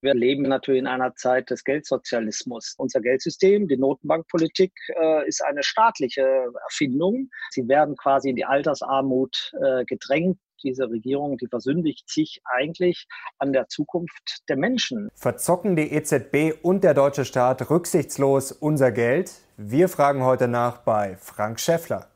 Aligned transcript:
Wir 0.00 0.14
leben 0.14 0.42
natürlich 0.42 0.80
in 0.80 0.86
einer 0.86 1.14
Zeit 1.16 1.50
des 1.50 1.64
Geldsozialismus. 1.64 2.74
Unser 2.78 3.00
Geldsystem, 3.00 3.66
die 3.66 3.76
Notenbankpolitik, 3.76 4.72
äh, 4.94 5.26
ist 5.26 5.44
eine 5.44 5.64
staatliche 5.64 6.22
Erfindung. 6.64 7.30
Sie 7.50 7.66
werden 7.66 7.96
quasi 7.96 8.30
in 8.30 8.36
die 8.36 8.44
Altersarmut 8.44 9.52
äh, 9.60 9.84
gedrängt. 9.84 10.38
Diese 10.62 10.88
Regierung, 10.88 11.36
die 11.38 11.46
versündigt 11.46 12.08
sich 12.08 12.40
eigentlich 12.44 13.06
an 13.38 13.52
der 13.52 13.68
Zukunft 13.68 14.48
der 14.48 14.56
Menschen. 14.56 15.08
Verzocken 15.14 15.76
die 15.76 15.92
EZB 15.92 16.58
und 16.62 16.82
der 16.82 16.94
deutsche 16.94 17.24
Staat 17.24 17.70
rücksichtslos 17.70 18.52
unser 18.52 18.90
Geld? 18.92 19.32
Wir 19.56 19.88
fragen 19.88 20.24
heute 20.24 20.48
nach 20.48 20.78
bei 20.78 21.16
Frank 21.16 21.60
Schäffler. 21.60 22.08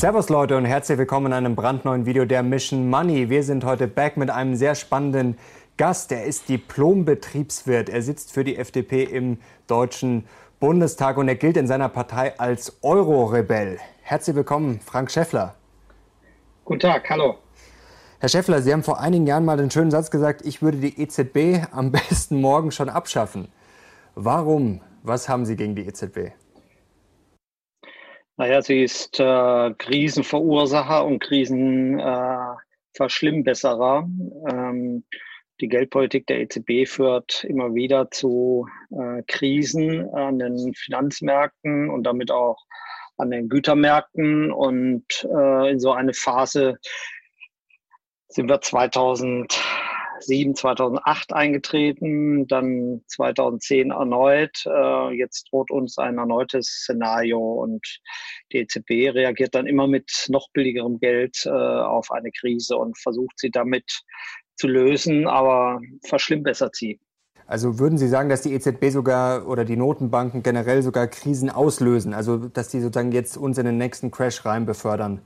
Servus 0.00 0.30
Leute 0.30 0.56
und 0.56 0.64
herzlich 0.64 0.96
willkommen 0.96 1.26
in 1.26 1.32
einem 1.34 1.54
brandneuen 1.54 2.06
Video 2.06 2.24
der 2.24 2.42
Mission 2.42 2.88
Money. 2.88 3.28
Wir 3.28 3.42
sind 3.42 3.66
heute 3.66 3.86
back 3.86 4.16
mit 4.16 4.30
einem 4.30 4.56
sehr 4.56 4.74
spannenden 4.74 5.36
Gast. 5.76 6.10
Er 6.10 6.24
ist 6.24 6.48
Diplom-Betriebswirt. 6.48 7.90
Er 7.90 8.00
sitzt 8.00 8.32
für 8.32 8.42
die 8.42 8.56
FDP 8.56 9.04
im 9.04 9.36
Deutschen 9.66 10.24
Bundestag 10.58 11.18
und 11.18 11.28
er 11.28 11.34
gilt 11.34 11.58
in 11.58 11.66
seiner 11.66 11.90
Partei 11.90 12.32
als 12.38 12.78
Euro-Rebell. 12.80 13.78
Herzlich 14.00 14.34
willkommen, 14.34 14.80
Frank 14.82 15.10
Schäffler. 15.10 15.54
Guten 16.64 16.80
Tag, 16.80 17.10
hallo. 17.10 17.34
Herr 18.20 18.30
Schäffler, 18.30 18.62
Sie 18.62 18.72
haben 18.72 18.82
vor 18.82 19.00
einigen 19.00 19.26
Jahren 19.26 19.44
mal 19.44 19.58
den 19.58 19.70
schönen 19.70 19.90
Satz 19.90 20.10
gesagt, 20.10 20.46
ich 20.46 20.62
würde 20.62 20.78
die 20.78 20.98
EZB 20.98 21.66
am 21.72 21.92
besten 21.92 22.40
morgen 22.40 22.70
schon 22.70 22.88
abschaffen. 22.88 23.48
Warum? 24.14 24.80
Was 25.02 25.28
haben 25.28 25.44
Sie 25.44 25.56
gegen 25.56 25.74
die 25.74 25.86
EZB? 25.86 26.32
Naja, 28.40 28.62
sie 28.62 28.82
ist 28.82 29.20
äh, 29.20 29.74
Krisenverursacher 29.74 31.04
und 31.04 31.18
Krisenverschlimmbesserer. 31.18 34.08
Äh, 34.46 34.50
ähm, 34.50 35.04
die 35.60 35.68
Geldpolitik 35.68 36.26
der 36.26 36.40
EZB 36.40 36.88
führt 36.88 37.44
immer 37.44 37.74
wieder 37.74 38.10
zu 38.10 38.66
äh, 38.92 39.22
Krisen 39.26 40.08
an 40.14 40.38
den 40.38 40.72
Finanzmärkten 40.72 41.90
und 41.90 42.04
damit 42.04 42.30
auch 42.30 42.64
an 43.18 43.30
den 43.30 43.50
Gütermärkten. 43.50 44.50
Und 44.50 45.04
äh, 45.30 45.72
in 45.72 45.78
so 45.78 45.92
eine 45.92 46.14
Phase 46.14 46.78
sind 48.28 48.48
wir 48.48 48.62
2000 48.62 49.60
2007, 50.20 50.54
2008 50.54 51.32
eingetreten, 51.32 52.46
dann 52.46 53.02
2010 53.08 53.90
erneut. 53.90 54.64
Äh, 54.66 55.16
jetzt 55.16 55.48
droht 55.50 55.70
uns 55.70 55.98
ein 55.98 56.18
erneutes 56.18 56.66
Szenario 56.82 57.38
und 57.38 57.84
die 58.52 58.58
EZB 58.58 59.14
reagiert 59.14 59.54
dann 59.54 59.66
immer 59.66 59.86
mit 59.86 60.26
noch 60.28 60.48
billigerem 60.52 60.98
Geld 60.98 61.44
äh, 61.46 61.50
auf 61.50 62.10
eine 62.10 62.30
Krise 62.30 62.76
und 62.76 62.98
versucht 62.98 63.38
sie 63.38 63.50
damit 63.50 64.02
zu 64.56 64.68
lösen, 64.68 65.26
aber 65.26 65.80
verschlimmbessert 66.04 66.76
sie. 66.76 67.00
Also 67.46 67.80
würden 67.80 67.98
Sie 67.98 68.06
sagen, 68.06 68.28
dass 68.28 68.42
die 68.42 68.54
EZB 68.54 68.90
sogar 68.90 69.48
oder 69.48 69.64
die 69.64 69.76
Notenbanken 69.76 70.44
generell 70.44 70.82
sogar 70.82 71.08
Krisen 71.08 71.50
auslösen, 71.50 72.14
also 72.14 72.36
dass 72.36 72.68
die 72.68 72.80
sozusagen 72.80 73.10
jetzt 73.10 73.36
uns 73.36 73.58
in 73.58 73.66
den 73.66 73.76
nächsten 73.76 74.12
Crash 74.12 74.44
rein 74.44 74.66
befördern? 74.66 75.20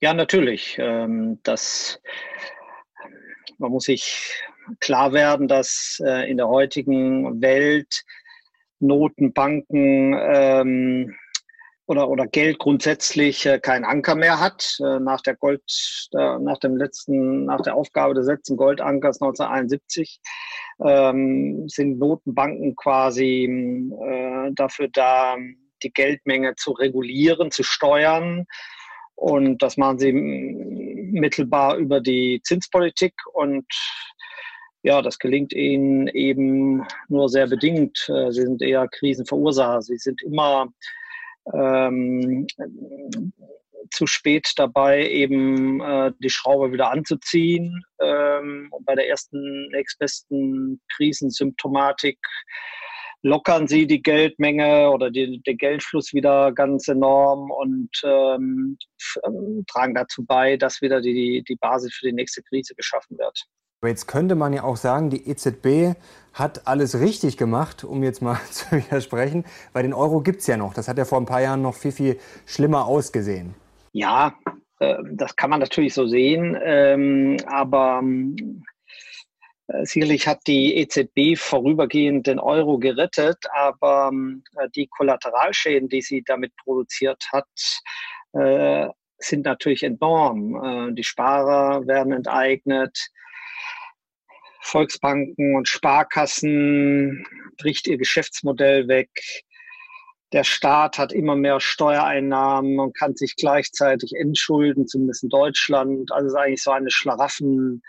Ja, 0.00 0.12
natürlich. 0.12 0.76
Ähm, 0.78 1.38
das 1.44 2.00
man 3.58 3.70
muss 3.70 3.84
sich 3.84 4.42
klar 4.80 5.12
werden, 5.12 5.48
dass 5.48 6.00
äh, 6.04 6.30
in 6.30 6.36
der 6.36 6.48
heutigen 6.48 7.40
Welt 7.42 8.04
Notenbanken 8.80 10.16
ähm, 10.18 11.14
oder, 11.86 12.08
oder 12.10 12.26
Geld 12.26 12.58
grundsätzlich 12.58 13.46
äh, 13.46 13.58
keinen 13.58 13.84
Anker 13.84 14.14
mehr 14.14 14.40
hat. 14.40 14.76
Äh, 14.80 15.00
nach 15.00 15.22
der 15.22 15.36
Gold, 15.36 15.62
äh, 16.12 16.38
nach 16.38 16.58
dem 16.58 16.76
letzten, 16.76 17.46
nach 17.46 17.62
der 17.62 17.74
Aufgabe 17.74 18.14
des 18.14 18.26
letzten 18.26 18.56
Goldankers 18.56 19.20
1971 19.20 20.20
ähm, 20.84 21.68
sind 21.68 21.98
Notenbanken 21.98 22.76
quasi 22.76 23.48
äh, 24.06 24.52
dafür 24.52 24.88
da, 24.92 25.36
die 25.82 25.92
Geldmenge 25.92 26.54
zu 26.56 26.72
regulieren, 26.72 27.50
zu 27.50 27.62
steuern. 27.62 28.46
Und 29.14 29.62
das 29.62 29.76
machen 29.76 29.98
sie 29.98 30.12
mittelbar 31.18 31.76
über 31.76 32.00
die 32.00 32.40
Zinspolitik 32.44 33.14
und 33.32 33.66
ja, 34.82 35.02
das 35.02 35.18
gelingt 35.18 35.52
ihnen 35.52 36.06
eben 36.08 36.86
nur 37.08 37.28
sehr 37.28 37.48
bedingt. 37.48 38.08
Äh, 38.08 38.30
sie 38.30 38.42
sind 38.42 38.62
eher 38.62 38.86
Krisenverursacher. 38.88 39.82
Sie 39.82 39.96
sind 39.98 40.22
immer 40.22 40.68
ähm, 41.52 42.46
zu 43.90 44.06
spät 44.06 44.52
dabei, 44.56 45.08
eben 45.08 45.80
äh, 45.80 46.12
die 46.20 46.30
Schraube 46.30 46.72
wieder 46.72 46.90
anzuziehen. 46.90 47.82
Ähm, 48.00 48.70
bei 48.82 48.94
der 48.94 49.08
ersten 49.08 49.68
nächstbesten 49.70 50.80
Krisensymptomatik 50.94 52.18
lockern 53.22 53.66
sie 53.66 53.86
die 53.86 54.02
Geldmenge 54.02 54.90
oder 54.90 55.10
den 55.10 55.42
Geldfluss 55.42 56.12
wieder 56.12 56.52
ganz 56.52 56.88
enorm 56.88 57.50
und 57.50 57.90
ähm, 58.04 58.78
ähm, 59.24 59.64
tragen 59.66 59.94
dazu 59.94 60.24
bei, 60.24 60.56
dass 60.56 60.80
wieder 60.80 61.00
die, 61.00 61.44
die 61.48 61.56
Basis 61.56 61.94
für 61.94 62.06
die 62.06 62.12
nächste 62.12 62.42
Krise 62.42 62.74
geschaffen 62.74 63.18
wird. 63.18 63.44
Aber 63.80 63.90
jetzt 63.90 64.06
könnte 64.06 64.34
man 64.34 64.52
ja 64.52 64.64
auch 64.64 64.76
sagen, 64.76 65.08
die 65.08 65.28
EZB 65.28 65.96
hat 66.32 66.66
alles 66.66 66.98
richtig 66.98 67.36
gemacht, 67.36 67.84
um 67.84 68.02
jetzt 68.02 68.22
mal 68.22 68.38
zu 68.50 68.70
widersprechen, 68.72 69.44
weil 69.72 69.84
den 69.84 69.94
Euro 69.94 70.20
gibt 70.20 70.40
es 70.40 70.46
ja 70.46 70.56
noch. 70.56 70.74
Das 70.74 70.88
hat 70.88 70.98
ja 70.98 71.04
vor 71.04 71.18
ein 71.18 71.26
paar 71.26 71.40
Jahren 71.40 71.62
noch 71.62 71.74
viel, 71.74 71.92
viel 71.92 72.18
schlimmer 72.46 72.86
ausgesehen. 72.86 73.54
Ja, 73.92 74.34
äh, 74.80 74.96
das 75.12 75.36
kann 75.36 75.50
man 75.50 75.60
natürlich 75.60 75.94
so 75.94 76.06
sehen, 76.06 76.56
ähm, 76.60 77.36
aber 77.46 78.02
äh, 78.02 78.42
sicherlich 79.82 80.26
hat 80.26 80.46
die 80.46 80.76
EZB 80.76 81.38
vorübergehend 81.38 82.26
den 82.26 82.38
Euro 82.38 82.78
gerettet, 82.78 83.38
aber 83.52 84.10
äh, 84.56 84.68
die 84.74 84.86
Kollateralschäden, 84.86 85.88
die 85.88 86.02
sie 86.02 86.22
damit 86.22 86.56
produziert 86.56 87.22
hat, 87.32 87.48
äh, 88.32 88.88
sind 89.18 89.44
natürlich 89.44 89.82
enorm. 89.82 90.94
Die 90.94 91.02
Sparer 91.02 91.84
werden 91.88 92.12
enteignet. 92.12 92.96
Volksbanken 94.60 95.56
und 95.56 95.66
Sparkassen 95.66 97.26
bricht 97.56 97.88
ihr 97.88 97.98
Geschäftsmodell 97.98 98.86
weg. 98.86 99.10
Der 100.32 100.44
Staat 100.44 100.98
hat 100.98 101.12
immer 101.12 101.34
mehr 101.34 101.58
Steuereinnahmen 101.58 102.78
und 102.78 102.96
kann 102.96 103.16
sich 103.16 103.34
gleichzeitig 103.34 104.12
entschulden, 104.14 104.86
zumindest 104.86 105.24
in 105.24 105.30
Deutschland. 105.30 106.12
Also 106.12 106.26
es 106.26 106.32
ist 106.34 106.38
eigentlich 106.38 106.62
so 106.62 106.70
eine 106.70 106.90
Schlaraffen, 106.90 107.82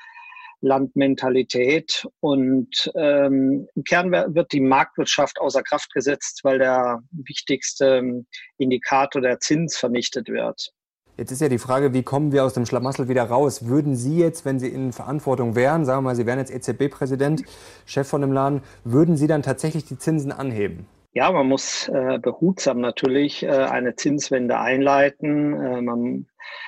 Landmentalität. 0.62 2.08
Und 2.20 2.92
ähm, 2.96 3.68
im 3.76 3.84
Kern 3.84 4.12
wird 4.12 4.52
die 4.52 4.62
Marktwirtschaft 4.62 5.40
außer 5.40 5.64
Kraft 5.64 5.94
gesetzt, 5.94 6.42
weil 6.44 6.60
der 6.60 7.00
wichtigste 7.12 8.24
Indikator 8.58 9.22
der 9.22 9.40
Zins 9.40 9.78
vernichtet 9.78 10.30
wird. 10.30 10.72
Jetzt 11.18 11.32
ist 11.32 11.42
ja 11.42 11.50
die 11.50 11.58
Frage, 11.58 11.94
wie 11.94 12.04
kommen 12.04 12.32
wir 12.32 12.46
aus 12.46 12.54
dem 12.54 12.66
Schlamassel 12.66 13.10
wieder 13.10 13.24
raus? 13.24 13.68
Würden 13.68 13.98
Sie 13.98 14.20
jetzt, 14.20 14.46
wenn 14.46 14.58
Sie 14.58 14.70
in 14.70 14.94
Verantwortung 14.94 15.54
wären, 15.54 15.84
sagen 15.84 15.98
wir 15.98 16.04
mal, 16.04 16.16
Sie 16.16 16.26
wären 16.26 16.40
jetzt 16.40 16.50
EZB-Präsident, 16.50 17.44
Chef 17.86 18.08
von 18.08 18.22
dem 18.22 18.32
Laden, 18.32 18.62
würden 18.86 19.18
Sie 19.18 19.28
dann 19.28 19.44
tatsächlich 19.44 19.84
die 19.84 19.98
Zinsen 19.98 20.32
anheben? 20.32 20.88
Ja, 21.12 21.32
man 21.32 21.48
muss 21.48 21.88
äh, 21.88 22.20
behutsam 22.20 22.82
natürlich 22.82 23.42
äh, 23.44 23.50
eine 23.50 23.96
Zinswende 23.96 24.60
einleiten. 24.60 25.54
Äh, 25.54 25.82
man 25.82 26.28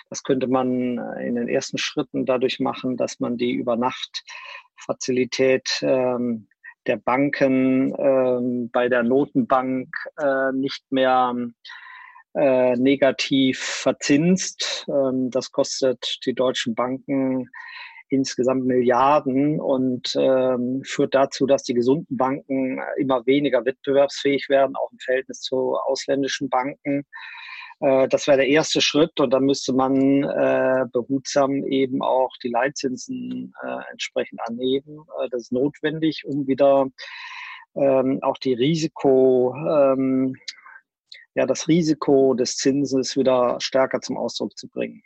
das 0.10 0.24
könnte 0.24 0.48
man 0.48 0.98
in 1.20 1.36
den 1.36 1.48
ersten 1.48 1.78
Schritten 1.78 2.26
dadurch 2.26 2.60
machen, 2.60 2.98
dass 2.98 3.20
man 3.20 3.38
die 3.38 3.52
Übernachtfazilität 3.54 5.80
ähm, 5.82 6.48
der 6.88 6.98
Banken 6.98 7.94
ähm, 7.98 8.70
bei 8.72 8.90
der 8.90 9.04
Notenbank 9.04 9.88
äh, 10.18 10.52
nicht 10.52 10.92
mehr 10.92 11.36
äh, 12.34 12.76
negativ 12.76 13.60
verzinst. 13.60 14.88
Ähm, 14.90 15.30
das 15.32 15.52
kostet 15.52 16.20
die 16.26 16.34
deutschen 16.34 16.76
Banken 16.76 17.50
insgesamt 18.12 18.66
Milliarden 18.66 19.60
und 19.60 20.14
ähm, 20.18 20.82
führt 20.84 21.16
dazu, 21.16 21.46
dass 21.46 21.64
die 21.64 21.74
gesunden 21.74 22.18
Banken 22.18 22.80
immer 22.98 23.26
weniger 23.26 23.66
wettbewerbsfähig 23.66 24.50
werden, 24.50 24.76
auch 24.76 24.92
im 24.92 25.00
Verhältnis 25.00 25.42
zu 25.42 25.76
ausländischen 25.76 26.50
Banken. 26.50 27.06
Äh, 27.80 28.08
das 28.10 28.28
wäre 28.28 28.38
der 28.38 28.48
erste 28.48 28.82
Schritt 28.82 29.20
und 29.20 29.32
dann 29.32 29.46
müsste 29.46 29.74
man 29.74 30.24
äh, 30.24 30.86
behutsam 30.92 31.66
eben 31.66 32.02
auch 32.02 32.32
die 32.44 32.50
Leitzinsen 32.50 33.54
äh, 33.64 33.92
entsprechend 33.92 34.40
anheben. 34.46 35.06
Äh, 35.22 35.30
das 35.30 35.44
ist 35.44 35.52
notwendig, 35.52 36.24
um 36.26 36.48
wieder 36.48 36.88
ähm, 37.76 38.20
auch 38.22 38.38
die 38.38 38.54
Risiko, 38.54 39.56
ähm, 39.56 40.36
ja, 41.34 41.46
das 41.46 41.70
Risiko 41.70 42.34
des 42.34 42.58
Zinses 42.58 43.16
wieder 43.16 43.58
stärker 43.62 44.02
zum 44.02 44.18
Ausdruck 44.18 44.58
zu 44.58 44.68
bringen. 44.68 45.02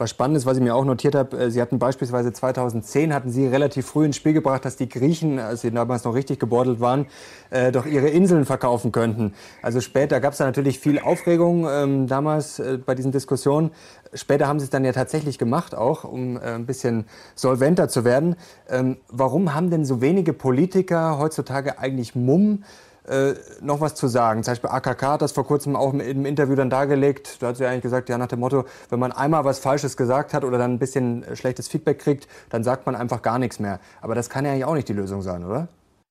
Was 0.00 0.08
spannend 0.08 0.38
ist, 0.38 0.46
was 0.46 0.56
ich 0.56 0.62
mir 0.62 0.74
auch 0.74 0.86
notiert 0.86 1.14
habe, 1.14 1.36
äh, 1.36 1.50
Sie 1.50 1.60
hatten 1.60 1.78
beispielsweise 1.78 2.32
2010, 2.32 3.12
hatten 3.12 3.30
Sie 3.30 3.46
relativ 3.46 3.86
früh 3.86 4.06
ins 4.06 4.16
Spiel 4.16 4.32
gebracht, 4.32 4.64
dass 4.64 4.76
die 4.76 4.88
Griechen, 4.88 5.38
als 5.38 5.60
sie 5.60 5.70
damals 5.70 6.04
noch 6.04 6.14
richtig 6.14 6.40
gebordelt 6.40 6.80
waren, 6.80 7.06
äh, 7.50 7.70
doch 7.70 7.84
ihre 7.84 8.08
Inseln 8.08 8.46
verkaufen 8.46 8.92
könnten. 8.92 9.34
Also 9.60 9.82
später 9.82 10.18
gab 10.20 10.32
es 10.32 10.38
da 10.38 10.46
natürlich 10.46 10.78
viel 10.78 10.98
Aufregung 10.98 11.68
ähm, 11.68 12.06
damals 12.06 12.58
äh, 12.58 12.78
bei 12.78 12.94
diesen 12.94 13.12
Diskussionen. 13.12 13.72
Später 14.14 14.48
haben 14.48 14.58
Sie 14.58 14.64
es 14.64 14.70
dann 14.70 14.86
ja 14.86 14.92
tatsächlich 14.92 15.36
gemacht, 15.36 15.74
auch 15.74 16.04
um 16.04 16.36
äh, 16.38 16.40
ein 16.40 16.64
bisschen 16.64 17.04
solventer 17.34 17.88
zu 17.88 18.02
werden. 18.02 18.36
Ähm, 18.70 18.96
warum 19.08 19.54
haben 19.54 19.68
denn 19.68 19.84
so 19.84 20.00
wenige 20.00 20.32
Politiker 20.32 21.18
heutzutage 21.18 21.78
eigentlich 21.78 22.14
Mumm, 22.14 22.64
äh, 23.08 23.34
noch 23.60 23.80
was 23.80 23.94
zu 23.94 24.08
sagen. 24.08 24.42
Zum 24.42 24.52
Beispiel 24.52 24.70
AKK 24.70 25.02
hat 25.02 25.22
das 25.22 25.32
vor 25.32 25.46
kurzem 25.46 25.76
auch 25.76 25.92
im 25.92 26.24
Interview 26.26 26.54
dann 26.54 26.70
dargelegt. 26.70 27.42
Da 27.42 27.48
hat 27.48 27.56
sie 27.56 27.66
eigentlich 27.66 27.82
gesagt, 27.82 28.08
ja 28.08 28.18
nach 28.18 28.28
dem 28.28 28.40
Motto, 28.40 28.64
wenn 28.88 28.98
man 28.98 29.12
einmal 29.12 29.44
was 29.44 29.58
Falsches 29.58 29.96
gesagt 29.96 30.34
hat 30.34 30.44
oder 30.44 30.58
dann 30.58 30.74
ein 30.74 30.78
bisschen 30.78 31.22
äh, 31.24 31.36
schlechtes 31.36 31.68
Feedback 31.68 31.98
kriegt, 31.98 32.28
dann 32.50 32.64
sagt 32.64 32.86
man 32.86 32.94
einfach 32.94 33.22
gar 33.22 33.38
nichts 33.38 33.58
mehr. 33.58 33.80
Aber 34.00 34.14
das 34.14 34.30
kann 34.30 34.44
ja 34.44 34.52
eigentlich 34.52 34.64
auch 34.64 34.74
nicht 34.74 34.88
die 34.88 34.94
Lösung 34.94 35.22
sein, 35.22 35.44
oder? 35.44 35.68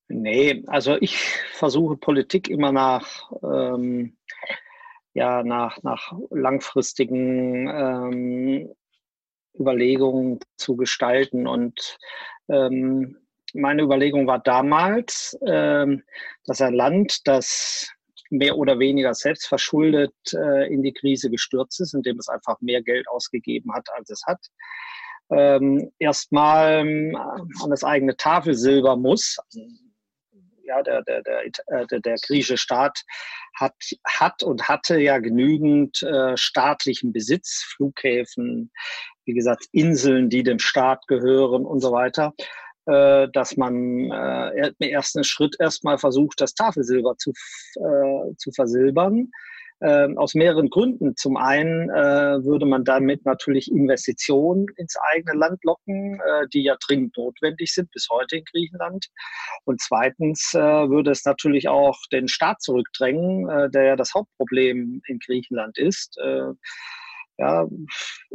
Nee, 0.08 0.64
also 0.68 0.98
ich 1.00 1.18
versuche 1.54 1.96
Politik 1.96 2.50
immer 2.50 2.72
nach, 2.72 3.32
ähm, 3.44 4.18
ja, 5.14 5.44
nach, 5.44 5.84
nach 5.84 6.14
langfristigen 6.32 7.68
ähm, 7.68 8.74
Überlegungen 9.60 10.40
zu 10.58 10.76
gestalten 10.76 11.46
und 11.46 11.98
ähm, 12.48 13.18
meine 13.54 13.84
Überlegung 13.84 14.28
war 14.28 14.40
damals, 14.40 15.38
ähm, 15.46 16.04
dass 16.46 16.62
ein 16.62 16.74
Land, 16.74 17.28
das 17.28 17.92
mehr 18.30 18.58
oder 18.58 18.80
weniger 18.80 19.14
selbstverschuldet 19.14 20.14
äh, 20.34 20.72
in 20.72 20.84
die 20.84 20.94
Krise 20.94 21.30
gestürzt 21.30 21.82
ist, 21.82 21.94
indem 21.94 22.18
es 22.18 22.30
einfach 22.30 22.62
mehr 22.62 22.82
Geld 22.82 23.08
ausgegeben 23.08 23.74
hat, 23.74 23.88
als 23.96 24.10
es 24.10 24.24
hat, 24.28 24.40
ähm, 25.32 25.92
erstmal 26.00 26.82
ähm, 26.82 27.16
an 27.16 27.70
das 27.70 27.84
eigene 27.84 28.16
Tafelsilber 28.16 28.96
muss. 28.98 29.38
Ja, 30.64 30.84
der, 30.84 31.02
der, 31.02 31.24
äh, 31.26 31.88
der, 31.88 32.00
der 32.00 32.16
griechische 32.16 32.58
Staat 32.58 33.02
hat, 33.56 33.74
hat 34.06 34.44
und 34.44 34.68
hatte 34.68 35.00
ja 35.00 35.18
genügend 35.18 36.04
äh, 36.04 36.38
staatlichen 36.38 37.12
Besitz, 37.12 37.64
Flughäfen, 37.76 38.72
wie 39.26 39.34
gesagt, 39.34 39.66
Inseln, 39.72 40.30
die 40.30 40.44
dem 40.44 40.60
Staat 40.60 41.08
gehören 41.08 41.66
und 41.66 41.80
so 41.80 41.92
weiter. 41.92 42.34
Äh, 42.86 43.28
dass 43.34 43.58
man 43.58 44.10
äh, 44.12 44.72
im 44.80 44.90
ersten 44.90 45.24
Schritt 45.24 45.56
erstmal 45.60 45.98
versucht, 45.98 46.42
das 46.42 46.54
Tafelsilber 46.54 47.16
zu, 47.18 47.32
äh, 47.76 48.36
zu 48.38 48.52
versilbern. 48.52 49.30
Ähm, 49.82 50.18
aus 50.18 50.34
mehreren 50.34 50.70
Gründen. 50.70 51.16
Zum 51.16 51.38
einen 51.38 51.90
äh, 51.90 52.44
würde 52.44 52.66
man 52.66 52.84
damit 52.84 53.26
natürlich 53.26 53.72
Investitionen 53.72 54.66
ins 54.76 54.96
eigene 55.14 55.38
Land 55.40 55.64
locken, 55.64 56.20
äh, 56.20 56.48
die 56.54 56.64
ja 56.64 56.76
dringend 56.86 57.16
notwendig 57.16 57.74
sind, 57.74 57.90
bis 57.92 58.08
heute 58.12 58.38
in 58.38 58.44
Griechenland. 58.44 59.08
Und 59.64 59.80
zweitens 59.80 60.54
äh, 60.54 60.60
würde 60.60 61.12
es 61.12 61.24
natürlich 61.24 61.70
auch 61.70 61.98
den 62.12 62.28
Staat 62.28 62.62
zurückdrängen, 62.62 63.48
äh, 63.50 63.70
der 63.70 63.84
ja 63.84 63.96
das 63.96 64.14
Hauptproblem 64.14 65.02
in 65.08 65.20
Griechenland 65.26 65.78
ist. 65.78 66.18
Äh, 66.22 66.52
ja, 67.38 67.66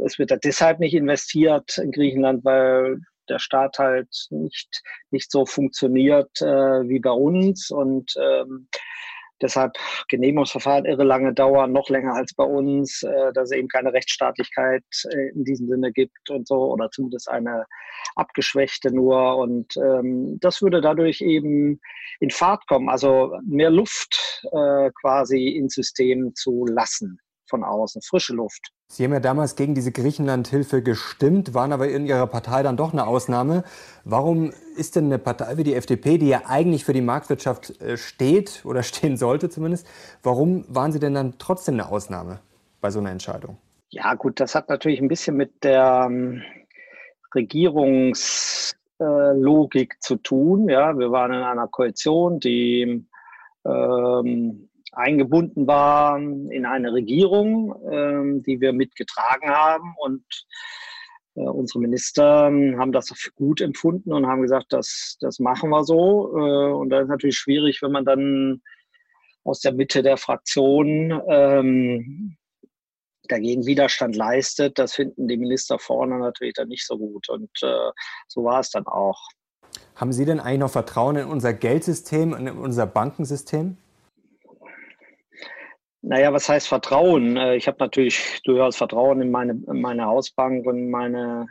es 0.03 0.19
wird 0.19 0.31
ja 0.31 0.39
deshalb 0.39 0.81
nicht 0.81 0.95
investiert 0.95 1.77
in 1.77 1.91
Griechenland, 1.91 2.43
weil 2.43 3.01
der 3.29 3.39
Staat 3.39 3.79
halt 3.79 4.09
nicht, 4.31 4.83
nicht 5.11 5.31
so 5.31 5.47
funktioniert 5.47 6.41
äh, 6.41 6.89
wie 6.89 7.01
bei 7.01 7.11
uns. 7.11 7.71
Und 7.71 8.15
ähm, 8.17 8.69
deshalb 9.43 9.73
Genehmigungsverfahren 10.09 10.85
irre 10.85 11.05
lange 11.05 11.35
dauern, 11.35 11.73
noch 11.73 11.89
länger 11.89 12.15
als 12.15 12.35
bei 12.35 12.45
uns, 12.45 13.03
äh, 13.03 13.33
dass 13.33 13.51
es 13.51 13.57
eben 13.57 13.69
keine 13.69 13.93
Rechtsstaatlichkeit 13.93 14.85
äh, 15.11 15.29
in 15.35 15.45
diesem 15.45 15.69
Sinne 15.69 15.93
gibt 15.93 16.31
und 16.31 16.47
so 16.47 16.73
oder 16.73 16.91
zumindest 16.91 17.29
eine 17.29 17.67
abgeschwächte 18.17 18.95
nur. 18.95 19.37
Und 19.37 19.77
ähm, 19.77 20.39
das 20.41 20.63
würde 20.63 20.81
dadurch 20.81 21.21
eben 21.21 21.81
in 22.21 22.31
Fahrt 22.31 22.67
kommen, 22.67 22.89
also 22.89 23.39
mehr 23.47 23.71
Luft 23.71 24.45
äh, 24.53 24.91
quasi 25.01 25.49
ins 25.49 25.75
System 25.75 26.35
zu 26.35 26.65
lassen 26.67 27.19
von 27.49 27.65
außen, 27.65 28.03
frische 28.03 28.35
Luft. 28.35 28.71
Sie 28.89 29.05
haben 29.05 29.13
ja 29.13 29.21
damals 29.21 29.57
gegen 29.57 29.75
diese 29.75 29.93
Griechenland-Hilfe 29.93 30.83
gestimmt, 30.83 31.55
waren 31.55 31.73
aber 31.73 31.89
in 31.89 32.07
Ihrer 32.07 32.27
Partei 32.27 32.63
dann 32.63 32.77
doch 32.77 32.93
eine 32.93 33.07
Ausnahme. 33.07 33.65
Warum 34.05 34.53
ist 34.77 34.97
denn 34.97 35.07
eine 35.07 35.19
Partei 35.19 35.57
wie 35.57 35.65
die 35.65 35.75
FDP, 35.75 36.19
die 36.19 36.29
ja 36.29 36.43
eigentlich 36.47 36.85
für 36.85 36.93
die 36.93 37.01
Marktwirtschaft 37.01 37.81
äh, 37.81 37.97
steht 37.97 38.63
oder 38.65 38.83
stehen 38.83 39.17
sollte 39.17 39.49
zumindest, 39.49 39.87
warum 40.23 40.65
waren 40.69 40.93
Sie 40.93 41.01
denn 41.01 41.15
dann 41.15 41.39
trotzdem 41.39 41.75
eine 41.75 41.89
Ausnahme 41.89 42.41
bei 42.81 42.91
so 42.91 43.01
einer 43.01 43.11
Entscheidung? 43.11 43.57
Ja 43.91 44.15
gut, 44.15 44.41
das 44.41 44.55
hat 44.55 44.69
natürlich 44.69 45.01
ein 45.01 45.09
bisschen 45.09 45.37
mit 45.37 45.63
der 45.63 46.07
ähm, 46.09 46.43
Regierungslogik 47.35 49.95
äh, 49.95 49.99
zu 50.01 50.17
tun. 50.17 50.69
Ja, 50.69 50.99
wir 50.99 51.13
waren 51.13 51.33
in 51.33 51.43
einer 51.43 51.69
Koalition, 51.69 52.41
die 52.41 53.07
ähm, 53.65 54.69
eingebunden 54.97 55.67
war 55.67 56.19
in 56.19 56.67
eine 56.67 56.93
Regierung, 56.93 57.75
ähm, 57.91 58.43
die 58.43 58.61
wir 58.61 58.73
mitgetragen 58.73 59.51
haben. 59.51 59.95
Und 59.99 60.25
äh, 61.37 61.41
unsere 61.41 61.81
Minister 61.81 62.49
ähm, 62.49 62.79
haben 62.79 62.93
das 62.93 63.13
gut 63.35 63.61
empfunden 63.61 64.13
und 64.13 64.27
haben 64.27 64.43
gesagt, 64.43 64.67
das, 64.73 65.17
das 65.21 65.39
machen 65.39 65.71
wir 65.71 65.85
so. 65.85 66.37
Äh, 66.37 66.73
und 66.73 66.91
da 66.91 67.01
ist 67.01 67.09
natürlich 67.09 67.37
schwierig, 67.37 67.83
wenn 67.83 67.93
man 67.93 68.05
dann 68.05 68.63
aus 69.45 69.61
der 69.61 69.73
Mitte 69.73 70.03
der 70.03 70.17
Fraktion 70.17 71.21
ähm, 71.29 72.37
dagegen 73.29 73.67
Widerstand 73.67 74.17
leistet. 74.17 74.79
Das 74.79 74.95
finden 74.95 75.29
die 75.29 75.37
Minister 75.37 75.79
vorne 75.79 76.19
natürlich 76.19 76.55
dann 76.55 76.69
nicht 76.69 76.87
so 76.87 76.99
gut. 76.99 77.29
Und 77.29 77.51
äh, 77.63 77.91
so 78.29 78.45
war 78.45 78.61
es 78.61 78.71
dann 78.71 78.87
auch. 78.87 79.21
Haben 79.97 80.13
Sie 80.13 80.25
denn 80.25 80.41
eigentlich 80.41 80.61
noch 80.61 80.71
Vertrauen 80.71 81.17
in 81.17 81.27
unser 81.27 81.53
Geldsystem, 81.53 82.35
in 82.35 82.49
unser 82.49 82.87
Bankensystem? 82.87 83.77
Naja, 86.07 86.35
was 86.35 86.51
heißt 86.51 86.69
Vertrauen? 86.69 87.39
Äh, 87.39 87.57
ich 87.57 87.67
habe 87.67 87.79
natürlich 87.81 88.41
durchaus 88.45 88.77
Vertrauen 88.77 89.23
in 89.23 89.31
meine, 89.31 89.53
in 89.53 89.81
meine 89.81 90.05
Hausbank 90.05 90.67
und 90.67 90.91
meine 90.91 91.47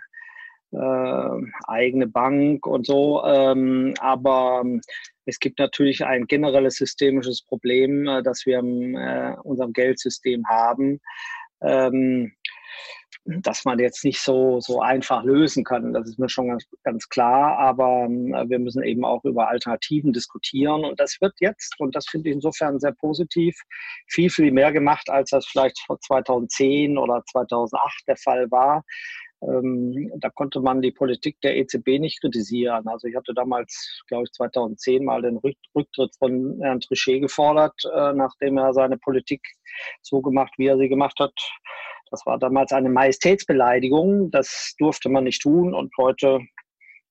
äh, 0.72 1.42
eigene 1.68 2.06
Bank 2.08 2.68
und 2.68 2.86
so. 2.86 3.24
Ähm, 3.26 3.96
aber 4.00 4.62
ähm, 4.64 4.82
es 5.26 5.40
gibt 5.40 5.58
natürlich 5.58 6.06
ein 6.06 6.28
generelles 6.28 6.76
systemisches 6.76 7.44
Problem, 7.44 8.08
äh, 8.08 8.22
das 8.22 8.46
wir 8.46 8.60
in 8.60 8.96
äh, 8.96 9.36
unserem 9.42 9.74
Geldsystem 9.74 10.46
haben. 10.48 11.00
Ähm, 11.64 12.34
dass 13.26 13.64
man 13.64 13.80
jetzt 13.80 14.04
nicht 14.04 14.20
so, 14.20 14.60
so 14.60 14.82
einfach 14.82 15.24
lösen 15.24 15.64
kann. 15.64 15.94
Das 15.94 16.08
ist 16.10 16.20
mir 16.20 16.28
schon 16.28 16.50
ganz, 16.50 16.66
ganz 16.84 17.08
klar. 17.08 17.58
Aber 17.58 18.06
äh, 18.06 18.50
wir 18.50 18.60
müssen 18.60 18.84
eben 18.84 19.06
auch 19.06 19.24
über 19.24 19.48
Alternativen 19.48 20.12
diskutieren. 20.12 20.84
Und 20.84 21.00
das 21.00 21.18
wird 21.22 21.34
jetzt, 21.40 21.76
und 21.80 21.96
das 21.96 22.06
finde 22.08 22.30
ich 22.30 22.36
insofern 22.36 22.80
sehr 22.80 22.92
positiv, 22.92 23.56
viel, 24.08 24.30
viel 24.30 24.52
mehr 24.52 24.72
gemacht, 24.72 25.10
als 25.10 25.30
das 25.30 25.46
vielleicht 25.46 25.80
vor 25.86 26.00
2010 26.02 26.98
oder 26.98 27.24
2008 27.32 28.04
der 28.08 28.18
Fall 28.18 28.52
war. 28.52 28.84
Ähm, 29.48 30.12
da 30.18 30.30
konnte 30.30 30.60
man 30.60 30.82
die 30.82 30.92
Politik 30.92 31.40
der 31.42 31.58
EZB 31.58 32.00
nicht 32.00 32.22
kritisieren. 32.22 32.88
Also 32.88 33.08
ich 33.08 33.16
hatte 33.16 33.34
damals, 33.34 34.02
glaube 34.08 34.26
ich, 34.26 34.32
2010 34.34 35.04
mal 35.04 35.22
den 35.22 35.38
Rücktritt 35.38 36.16
von 36.18 36.60
Herrn 36.62 36.80
Trichet 36.80 37.22
gefordert, 37.22 37.76
äh, 37.94 38.14
nachdem 38.14 38.58
er 38.58 38.74
seine 38.74 38.98
Politik 38.98 39.42
so 40.02 40.22
gemacht, 40.22 40.54
wie 40.58 40.68
er 40.68 40.78
sie 40.78 40.90
gemacht 40.90 41.20
hat. 41.20 41.34
Das 42.12 42.26
war 42.26 42.38
damals 42.38 42.72
eine 42.72 42.90
Majestätsbeleidigung. 42.90 44.32
Das 44.32 44.76
durfte 44.78 45.10
man 45.10 45.24
nicht 45.24 45.42
tun. 45.42 45.74
Und 45.74 45.92
heute 45.98 46.40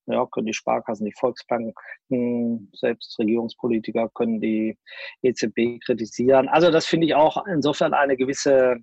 ja, 0.07 0.27
können 0.27 0.47
die 0.47 0.55
Sparkassen, 0.55 1.07
die 1.07 1.15
Volksbanken, 1.19 2.71
selbst 2.75 3.19
Regierungspolitiker 3.19 4.11
können 4.15 4.41
die 4.41 4.77
EZB 5.23 5.81
kritisieren. 5.85 6.49
Also 6.49 6.71
das 6.71 6.87
finde 6.87 7.07
ich 7.07 7.15
auch 7.15 7.47
insofern 7.47 7.95
eine 7.95 8.17
gewisse 8.17 8.77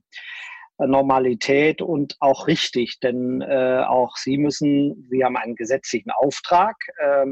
Normalität 0.78 1.82
und 1.82 2.16
auch 2.22 2.48
richtig, 2.48 3.00
denn 3.01 3.42
äh, 3.42 3.84
auch 3.86 4.16
Sie 4.16 4.38
müssen, 4.38 5.08
Sie 5.10 5.24
haben 5.25 5.36
einen 5.36 5.56
gesetzlichen 5.56 6.12
Auftrag 6.12 6.78
äh, 7.00 7.25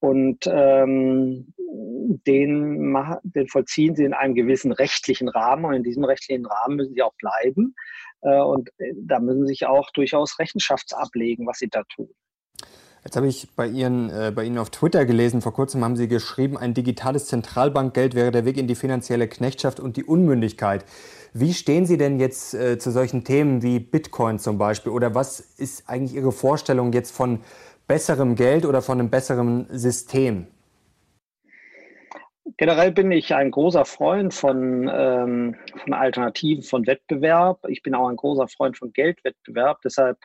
und 0.00 0.46
ähm, 0.46 1.54
den, 2.26 2.96
den 3.22 3.48
vollziehen 3.48 3.94
Sie 3.94 4.04
in 4.04 4.14
einem 4.14 4.34
gewissen 4.34 4.72
rechtlichen 4.72 5.28
Rahmen 5.28 5.64
und 5.64 5.74
in 5.74 5.82
diesem 5.82 6.04
rechtlichen 6.04 6.46
Rahmen 6.46 6.76
müssen 6.76 6.94
Sie 6.94 7.02
auch 7.02 7.14
bleiben. 7.14 7.74
Äh, 8.22 8.40
und 8.40 8.68
äh, 8.78 8.92
da 8.96 9.20
müssen 9.20 9.46
sie 9.46 9.54
sich 9.54 9.66
auch 9.66 9.90
durchaus 9.92 10.38
Rechenschaft 10.38 10.94
ablegen, 10.94 11.46
was 11.46 11.58
sie 11.58 11.68
da 11.68 11.82
tun. 11.84 12.08
Jetzt 13.04 13.16
habe 13.16 13.28
ich 13.28 13.48
bei, 13.56 13.66
Ihren, 13.66 14.10
äh, 14.10 14.30
bei 14.34 14.44
Ihnen 14.44 14.58
auf 14.58 14.68
Twitter 14.68 15.06
gelesen, 15.06 15.40
vor 15.40 15.54
kurzem 15.54 15.82
haben 15.82 15.96
Sie 15.96 16.06
geschrieben, 16.06 16.58
ein 16.58 16.74
digitales 16.74 17.26
Zentralbankgeld 17.26 18.14
wäre 18.14 18.30
der 18.30 18.44
Weg 18.44 18.58
in 18.58 18.66
die 18.66 18.74
finanzielle 18.74 19.26
Knechtschaft 19.26 19.80
und 19.80 19.96
die 19.96 20.04
Unmündigkeit. 20.04 20.84
Wie 21.32 21.54
stehen 21.54 21.86
Sie 21.86 21.96
denn 21.96 22.20
jetzt 22.20 22.52
äh, 22.52 22.78
zu 22.78 22.90
solchen 22.90 23.24
Themen 23.24 23.62
wie 23.62 23.78
Bitcoin 23.78 24.38
zum 24.38 24.58
Beispiel? 24.58 24.92
Oder 24.92 25.14
was 25.14 25.40
ist 25.40 25.88
eigentlich 25.88 26.14
Ihre 26.14 26.32
Vorstellung 26.32 26.92
jetzt 26.92 27.12
von 27.12 27.40
besserem 27.90 28.36
Geld 28.36 28.64
oder 28.66 28.82
von 28.82 29.00
einem 29.00 29.10
besseren 29.10 29.66
System? 29.70 30.46
generell 32.56 32.92
bin 32.92 33.10
ich 33.10 33.34
ein 33.34 33.50
großer 33.50 33.86
Freund 33.86 34.34
von, 34.34 34.86
ähm, 34.92 35.56
von 35.82 35.94
Alternativen, 35.94 36.62
von 36.62 36.86
Wettbewerb. 36.86 37.58
Ich 37.68 37.82
bin 37.82 37.94
auch 37.94 38.08
ein 38.08 38.16
großer 38.16 38.48
Freund 38.48 38.76
von 38.76 38.92
Geldwettbewerb. 38.92 39.80
Deshalb 39.82 40.18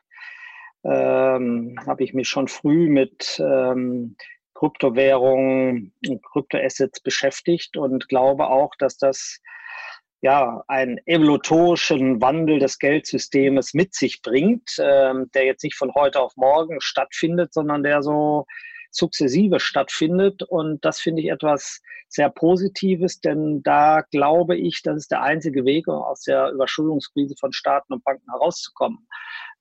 ähm, 0.83 1.77
habe 1.87 2.03
ich 2.03 2.13
mich 2.13 2.27
schon 2.27 2.49
früh 2.49 2.89
mit 2.89 3.39
ähm, 3.39 4.17
Kryptowährungen 4.53 5.93
und 6.07 6.25
Kryptoassets 6.25 6.99
beschäftigt 6.99 7.77
und 7.77 8.09
glaube 8.09 8.47
auch, 8.47 8.75
dass 8.77 8.97
das 8.97 9.39
ja 10.25 10.63
einen 10.67 10.97
evolutorischen 11.05 12.19
Wandel 12.19 12.57
des 12.57 12.79
Geldsystems 12.79 13.75
mit 13.75 13.93
sich 13.93 14.23
bringt, 14.23 14.71
ähm, 14.79 15.29
der 15.35 15.45
jetzt 15.45 15.63
nicht 15.63 15.77
von 15.77 15.93
heute 15.93 16.19
auf 16.19 16.35
morgen 16.35 16.81
stattfindet, 16.81 17.53
sondern 17.53 17.83
der 17.83 18.01
so 18.01 18.47
sukzessive 18.89 19.59
stattfindet. 19.59 20.41
Und 20.41 20.83
das 20.83 20.99
finde 20.99 21.21
ich 21.21 21.29
etwas 21.29 21.79
sehr 22.07 22.31
Positives, 22.31 23.19
denn 23.19 23.61
da 23.61 24.01
glaube 24.09 24.57
ich, 24.57 24.81
das 24.81 24.97
ist 24.97 25.11
der 25.11 25.21
einzige 25.21 25.63
Weg, 25.63 25.87
um 25.87 26.01
aus 26.01 26.21
der 26.21 26.49
Überschuldungskrise 26.49 27.35
von 27.39 27.53
Staaten 27.53 27.93
und 27.93 28.03
Banken 28.03 28.31
herauszukommen. 28.31 29.07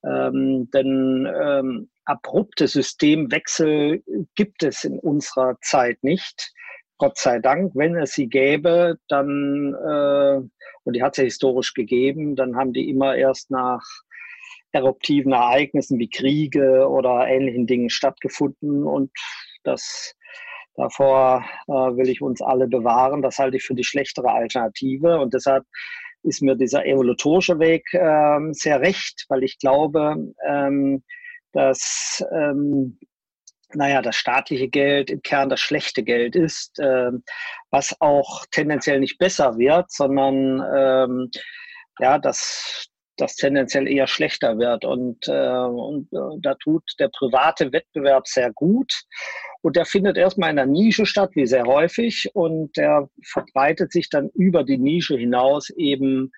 Ähm, 0.03 0.71
denn 0.73 1.31
ähm, 1.43 1.91
abrupte 2.07 2.69
Systemwechsel 2.69 4.03
gibt 4.35 4.63
es 4.63 4.85
in 4.85 4.99
unserer 4.99 5.59
Zeit 5.61 6.03
nicht. 6.03 6.55
Gott 6.99 7.19
sei 7.19 7.41
Dank, 7.41 7.73
wenn 7.75 7.97
es 7.97 8.13
sie 8.13 8.29
gäbe, 8.29 8.97
dann, 9.09 9.75
äh, 9.75 10.37
und 10.85 10.97
die 10.97 11.03
hat 11.03 11.13
es 11.13 11.19
ja 11.19 11.25
historisch 11.25 11.75
gegeben, 11.75 12.37
dann 12.37 12.57
haben 12.57 12.73
die 12.73 12.89
immer 12.89 13.17
erst 13.17 13.51
nach 13.51 13.83
eruptiven 14.73 15.33
Ereignissen 15.33 15.99
wie 15.99 16.09
Kriege 16.09 16.89
oder 16.89 17.27
ähnlichen 17.27 17.67
Dingen 17.67 17.91
stattgefunden 17.91 18.85
und 18.85 19.11
das 19.63 20.15
davor 20.77 21.45
äh, 21.69 21.73
will 21.73 22.09
ich 22.09 22.21
uns 22.21 22.43
alle 22.43 22.67
bewahren. 22.67 23.23
Das 23.23 23.39
halte 23.39 23.57
ich 23.57 23.63
für 23.63 23.75
die 23.75 23.85
schlechtere 23.85 24.31
Alternative 24.31 25.21
und 25.21 25.33
deshalb 25.35 25.65
ist 26.25 26.43
mir 26.43 26.57
dieser 26.57 26.85
evolutorische 26.87 27.59
Weg 27.59 27.85
ähm, 27.93 28.53
sehr 28.53 28.81
recht, 28.81 29.27
weil 29.29 29.45
ich 29.45 29.59
glaube, 29.59 30.17
ähm, 30.47 31.05
dass 31.53 32.25
ähm, 32.33 32.99
naja, 33.77 34.03
das 34.03 34.17
staatliche 34.17 34.69
Geld 34.69 35.11
im 35.11 35.23
Kern 35.23 35.49
das 35.49 35.61
schlechte 35.61 36.03
Geld 36.03 36.37
ist, 36.37 36.79
äh, 36.79 37.11
was 37.71 37.95
auch 38.01 38.45
tendenziell 38.51 39.01
nicht 39.01 39.19
besser 39.19 39.59
wird, 39.59 39.91
sondern 39.91 40.63
ähm, 40.75 41.31
ja, 42.01 42.19
dass 42.19 42.89
das 43.17 43.37
tendenziell 43.37 43.89
eher 43.89 44.07
schlechter 44.07 44.59
wird. 44.59 44.85
Und, 44.85 45.29
äh, 45.29 45.59
und 45.59 46.13
äh, 46.13 46.39
da 46.41 46.55
tut 46.55 46.83
der 46.99 47.09
private 47.09 47.73
Wettbewerb 47.73 48.27
sehr 48.27 48.53
gut. 48.53 48.93
Und 49.63 49.77
der 49.77 49.85
findet 49.85 50.17
erstmal 50.17 50.51
in 50.51 50.57
der 50.57 50.67
Nische 50.67 51.07
statt, 51.07 51.31
wie 51.35 51.47
sehr 51.47 51.65
häufig. 51.65 52.31
Und 52.35 52.77
der 52.77 53.09
verbreitet 53.25 53.93
sich 53.93 54.11
dann 54.11 54.31
über 54.35 54.65
die 54.65 54.79
Nische 54.79 55.17
hinaus 55.17 55.71
eben 55.71 56.33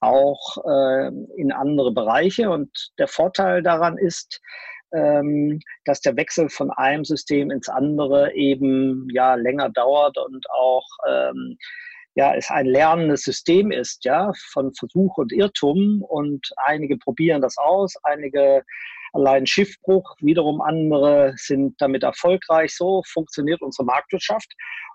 auch 0.00 0.56
äh, 0.64 1.08
in 1.36 1.52
andere 1.52 1.92
Bereiche. 1.92 2.50
Und 2.50 2.70
der 2.98 3.08
Vorteil 3.08 3.62
daran 3.62 3.98
ist, 3.98 4.40
dass 4.92 6.00
der 6.00 6.16
Wechsel 6.16 6.48
von 6.48 6.70
einem 6.70 7.04
System 7.04 7.50
ins 7.50 7.68
andere 7.68 8.34
eben 8.34 9.08
ja 9.12 9.34
länger 9.34 9.70
dauert 9.70 10.18
und 10.18 10.44
auch 10.50 10.86
ähm, 11.08 11.56
ja, 12.14 12.34
es 12.34 12.50
ein 12.50 12.66
lernendes 12.66 13.22
System 13.22 13.70
ist, 13.70 14.04
ja, 14.04 14.32
von 14.50 14.74
Versuch 14.74 15.16
und 15.16 15.32
Irrtum 15.32 16.02
und 16.02 16.50
einige 16.56 16.96
probieren 16.96 17.40
das 17.40 17.56
aus, 17.56 17.94
einige 18.02 18.64
allein 19.12 19.46
Schiffbruch, 19.46 20.16
wiederum 20.20 20.60
andere 20.60 21.34
sind 21.36 21.80
damit 21.80 22.02
erfolgreich. 22.02 22.74
So 22.76 23.02
funktioniert 23.06 23.62
unsere 23.62 23.84
Marktwirtschaft. 23.84 24.52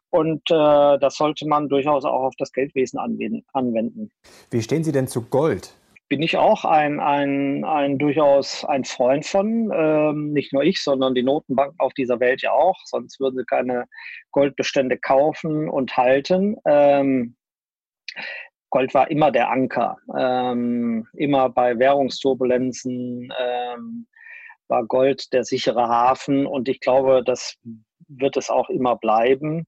Und 0.09 0.41
äh, 0.49 0.97
das 0.99 1.15
sollte 1.17 1.45
man 1.45 1.67
durchaus 1.67 2.05
auch 2.05 2.23
auf 2.23 2.35
das 2.37 2.53
Geldwesen 2.53 2.99
anwenden. 2.99 4.11
Wie 4.49 4.61
stehen 4.61 4.83
Sie 4.83 4.93
denn 4.93 5.07
zu 5.07 5.23
Gold? 5.23 5.73
Bin 6.07 6.21
ich 6.21 6.37
auch 6.37 6.65
ein, 6.65 6.99
ein, 6.99 7.63
ein 7.65 7.97
durchaus 7.97 8.63
ein 8.63 8.83
Freund 8.83 9.25
von. 9.25 9.71
Ähm, 9.73 10.33
nicht 10.33 10.53
nur 10.53 10.63
ich, 10.63 10.83
sondern 10.83 11.15
die 11.15 11.23
Notenbanken 11.23 11.79
auf 11.79 11.93
dieser 11.93 12.19
Welt 12.19 12.41
ja 12.41 12.51
auch. 12.51 12.77
Sonst 12.85 13.19
würden 13.19 13.37
sie 13.37 13.45
keine 13.45 13.85
Goldbestände 14.31 14.97
kaufen 14.97 15.69
und 15.69 15.97
halten. 15.97 16.57
Ähm, 16.65 17.35
Gold 18.69 18.93
war 18.93 19.09
immer 19.09 19.31
der 19.31 19.49
Anker. 19.49 19.97
Ähm, 20.17 21.07
immer 21.13 21.49
bei 21.49 21.77
Währungsturbulenzen 21.79 23.33
ähm, 23.39 24.07
war 24.67 24.85
Gold 24.85 25.33
der 25.33 25.43
sichere 25.43 25.87
Hafen. 25.87 26.45
Und 26.45 26.69
ich 26.69 26.81
glaube, 26.81 27.23
das 27.25 27.55
wird 28.07 28.37
es 28.37 28.49
auch 28.49 28.69
immer 28.69 28.95
bleiben. 28.95 29.65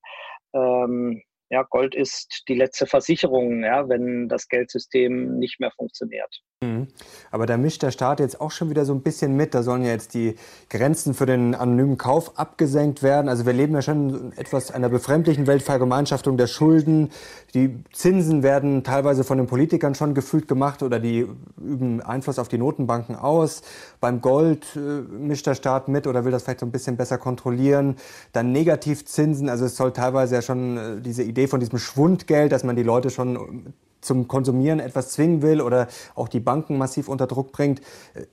Ähm, 0.54 1.24
ja, 1.50 1.64
Gold 1.64 1.96
ist 1.96 2.44
die 2.48 2.56
letzte 2.56 2.86
Versicherung, 2.86 3.64
ja, 3.64 3.88
wenn 3.88 4.28
das 4.28 4.48
Geldsystem 4.48 5.38
nicht 5.40 5.60
mehr 5.60 5.72
funktioniert. 5.72 6.42
Mhm. 6.62 6.88
Aber 7.30 7.46
da 7.46 7.56
mischt 7.56 7.84
der 7.84 7.92
Staat 7.92 8.20
jetzt 8.20 8.42
auch 8.42 8.50
schon 8.50 8.72
wieder 8.72 8.84
so 8.84 8.92
ein 8.92 9.04
bisschen 9.04 9.36
mit. 9.36 9.54
Da 9.54 9.62
sollen 9.62 9.84
ja 9.84 9.92
jetzt 9.92 10.16
die 10.16 10.36
Grenzen 10.72 11.14
für 11.14 11.28
den 11.28 11.54
anonymen 11.54 12.00
Kauf 12.00 12.40
abgesenkt 12.40 13.04
werden. 13.04 13.30
Also 13.30 13.46
wir 13.46 13.54
leben 13.54 13.76
ja 13.76 13.84
schon 13.84 14.32
in 14.32 14.38
etwas 14.38 14.72
einer 14.72 14.90
befremdlichen 14.90 15.46
Weltvergemeinschaftung 15.46 16.36
der 16.36 16.48
Schulden. 16.48 17.12
Die 17.54 17.84
Zinsen 17.92 18.42
werden 18.42 18.84
teilweise 18.84 19.24
von 19.24 19.38
den 19.38 19.46
Politikern 19.46 19.94
schon 19.94 20.16
gefühlt 20.16 20.48
gemacht 20.48 20.82
oder 20.82 21.00
die 21.00 21.28
üben 21.58 22.02
Einfluss 22.02 22.40
auf 22.40 22.48
die 22.48 22.58
Notenbanken 22.58 23.16
aus. 23.16 23.62
Beim 24.00 24.22
Gold 24.22 24.66
äh, 24.76 24.80
mischt 24.80 25.46
der 25.46 25.54
Staat 25.54 25.90
mit 25.90 26.08
oder 26.08 26.26
will 26.26 26.32
das 26.32 26.44
vielleicht 26.44 26.62
so 26.62 26.66
ein 26.66 26.72
bisschen 26.72 26.98
besser 26.98 27.20
kontrollieren. 27.20 27.98
Dann 28.34 28.52
Negativzinsen. 28.52 29.48
Also 29.48 29.66
es 29.66 29.76
soll 29.76 29.94
teilweise 29.94 30.36
ja 30.36 30.42
schon 30.42 30.78
äh, 30.78 31.02
diese 31.02 31.22
Idee 31.22 31.37
von 31.46 31.60
diesem 31.60 31.78
Schwundgeld, 31.78 32.52
dass 32.52 32.64
man 32.64 32.76
die 32.76 32.84
Leute 32.84 33.12
schon 33.12 33.74
zum 34.02 34.28
Konsumieren 34.28 34.80
etwas 34.80 35.12
zwingen 35.12 35.42
will 35.42 35.62
oder 35.62 35.88
auch 36.16 36.28
die 36.28 36.40
Banken 36.40 36.78
massiv 36.78 37.10
unter 37.10 37.28
Druck 37.28 37.52
bringt. 37.52 37.82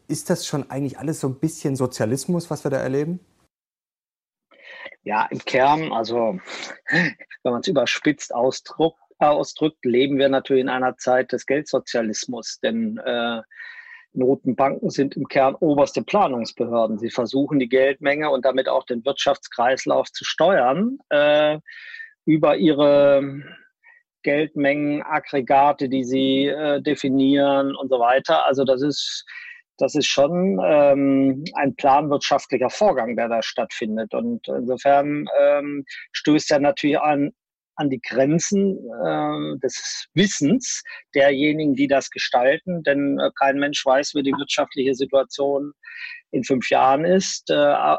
Ist 0.08 0.30
das 0.30 0.46
schon 0.46 0.70
eigentlich 0.70 0.98
alles 0.98 1.20
so 1.20 1.28
ein 1.28 1.34
bisschen 1.34 1.76
Sozialismus, 1.76 2.50
was 2.50 2.64
wir 2.64 2.70
da 2.70 2.78
erleben? 2.78 3.20
Ja, 5.02 5.26
im 5.30 5.38
Kern, 5.38 5.92
also 5.92 6.38
wenn 6.88 7.52
man 7.52 7.60
es 7.60 7.68
überspitzt 7.68 8.34
ausdrückt, 8.34 8.98
ausdrückt, 9.18 9.84
leben 9.84 10.18
wir 10.18 10.28
natürlich 10.28 10.62
in 10.62 10.68
einer 10.68 10.96
Zeit 10.96 11.32
des 11.32 11.46
Geldsozialismus, 11.46 12.58
denn 12.60 12.98
äh, 12.98 13.42
Notenbanken 14.12 14.90
sind 14.90 15.16
im 15.16 15.28
Kern 15.28 15.56
oberste 15.56 16.02
Planungsbehörden. 16.02 16.98
Sie 16.98 17.10
versuchen 17.10 17.58
die 17.58 17.68
Geldmenge 17.68 18.30
und 18.30 18.44
damit 18.44 18.68
auch 18.68 18.84
den 18.84 19.04
Wirtschaftskreislauf 19.04 20.10
zu 20.12 20.24
steuern 20.24 20.98
äh, 21.10 21.58
über 22.26 22.56
ihre 22.56 23.42
Geldmengenaggregate, 24.22 25.88
die 25.88 26.04
sie 26.04 26.46
äh, 26.46 26.80
definieren 26.80 27.76
und 27.76 27.90
so 27.90 28.00
weiter. 28.00 28.46
Also 28.46 28.64
das 28.64 28.82
ist, 28.82 29.24
das 29.78 29.94
ist 29.94 30.06
schon 30.06 30.58
ähm, 30.64 31.44
ein 31.54 31.76
planwirtschaftlicher 31.76 32.70
Vorgang, 32.70 33.16
der 33.16 33.28
da 33.28 33.42
stattfindet. 33.42 34.14
Und 34.14 34.48
insofern 34.48 35.26
ähm, 35.40 35.84
stößt 36.12 36.50
er 36.52 36.60
natürlich 36.60 36.98
an, 36.98 37.32
an 37.76 37.90
die 37.90 38.00
Grenzen 38.00 38.78
äh, 39.04 39.58
des 39.58 40.06
Wissens 40.14 40.82
derjenigen, 41.14 41.74
die 41.74 41.88
das 41.88 42.10
gestalten. 42.10 42.82
Denn 42.82 43.18
äh, 43.18 43.30
kein 43.38 43.58
Mensch 43.58 43.84
weiß, 43.84 44.14
wie 44.14 44.22
die 44.22 44.32
wirtschaftliche 44.32 44.94
Situation 44.94 45.72
in 46.30 46.44
fünf 46.44 46.70
Jahren 46.70 47.04
ist. 47.04 47.50
Äh, 47.50 47.54
äh, 47.54 47.96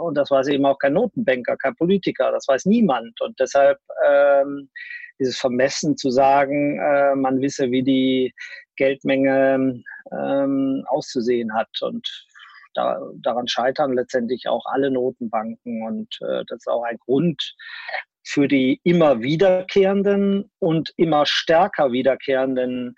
und 0.00 0.14
das 0.14 0.30
weiß 0.30 0.48
eben 0.48 0.66
auch 0.66 0.78
kein 0.78 0.94
Notenbanker, 0.94 1.56
kein 1.56 1.74
Politiker. 1.76 2.30
Das 2.32 2.46
weiß 2.48 2.66
niemand. 2.66 3.20
Und 3.20 3.38
deshalb 3.40 3.78
ähm, 4.06 4.68
dieses 5.18 5.38
Vermessen 5.38 5.96
zu 5.96 6.10
sagen, 6.10 6.78
äh, 6.78 7.14
man 7.14 7.40
wisse, 7.40 7.70
wie 7.70 7.82
die 7.82 8.34
Geldmenge 8.76 9.82
ähm, 10.12 10.84
auszusehen 10.86 11.54
hat. 11.54 11.70
Und 11.80 12.26
da, 12.74 13.00
daran 13.22 13.48
scheitern 13.48 13.94
letztendlich 13.94 14.48
auch 14.48 14.64
alle 14.66 14.90
Notenbanken. 14.90 15.82
Und 15.86 16.18
äh, 16.20 16.44
das 16.46 16.58
ist 16.58 16.68
auch 16.68 16.82
ein 16.82 16.98
Grund 16.98 17.54
für 18.26 18.48
die 18.48 18.80
immer 18.82 19.22
wiederkehrenden 19.22 20.50
und 20.58 20.92
immer 20.96 21.26
stärker 21.26 21.92
wiederkehrenden 21.92 22.96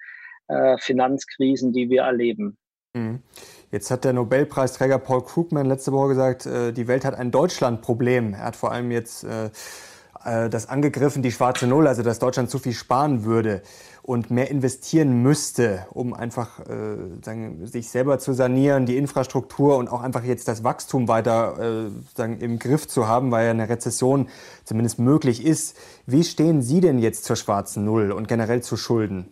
äh, 0.48 0.78
Finanzkrisen, 0.78 1.72
die 1.72 1.90
wir 1.90 2.02
erleben. 2.02 2.56
Mhm. 2.94 3.22
Jetzt 3.70 3.90
hat 3.90 4.04
der 4.04 4.14
Nobelpreisträger 4.14 4.98
Paul 4.98 5.22
Krugman 5.22 5.66
letzte 5.66 5.92
Woche 5.92 6.08
gesagt, 6.08 6.46
äh, 6.46 6.72
die 6.72 6.88
Welt 6.88 7.04
hat 7.04 7.14
ein 7.14 7.30
Deutschlandproblem. 7.30 8.32
Er 8.32 8.44
hat 8.44 8.56
vor 8.56 8.72
allem 8.72 8.90
jetzt 8.90 9.24
äh, 9.24 9.50
äh, 10.28 10.50
das 10.50 10.68
angegriffen, 10.68 11.22
die 11.22 11.32
schwarze 11.32 11.66
Null, 11.66 11.86
also 11.86 12.02
dass 12.02 12.18
Deutschland 12.18 12.50
zu 12.50 12.58
viel 12.58 12.72
sparen 12.72 13.24
würde 13.24 13.62
und 14.02 14.30
mehr 14.30 14.50
investieren 14.50 15.22
müsste, 15.22 15.86
um 15.90 16.14
einfach 16.14 16.60
äh, 16.60 16.96
sagen, 17.22 17.66
sich 17.66 17.90
selber 17.90 18.18
zu 18.18 18.32
sanieren, 18.32 18.86
die 18.86 18.96
Infrastruktur 18.96 19.76
und 19.76 19.88
auch 19.88 20.02
einfach 20.02 20.24
jetzt 20.24 20.48
das 20.48 20.64
Wachstum 20.64 21.08
weiter 21.08 21.86
äh, 21.86 21.90
sagen, 22.16 22.38
im 22.38 22.58
Griff 22.58 22.88
zu 22.88 23.06
haben, 23.06 23.30
weil 23.30 23.44
ja 23.44 23.50
eine 23.50 23.68
Rezession 23.68 24.28
zumindest 24.64 24.98
möglich 24.98 25.44
ist. 25.44 25.76
Wie 26.06 26.24
stehen 26.24 26.62
Sie 26.62 26.80
denn 26.80 26.98
jetzt 26.98 27.24
zur 27.24 27.36
schwarzen 27.36 27.84
Null 27.84 28.12
und 28.12 28.28
generell 28.28 28.62
zu 28.62 28.76
Schulden? 28.76 29.28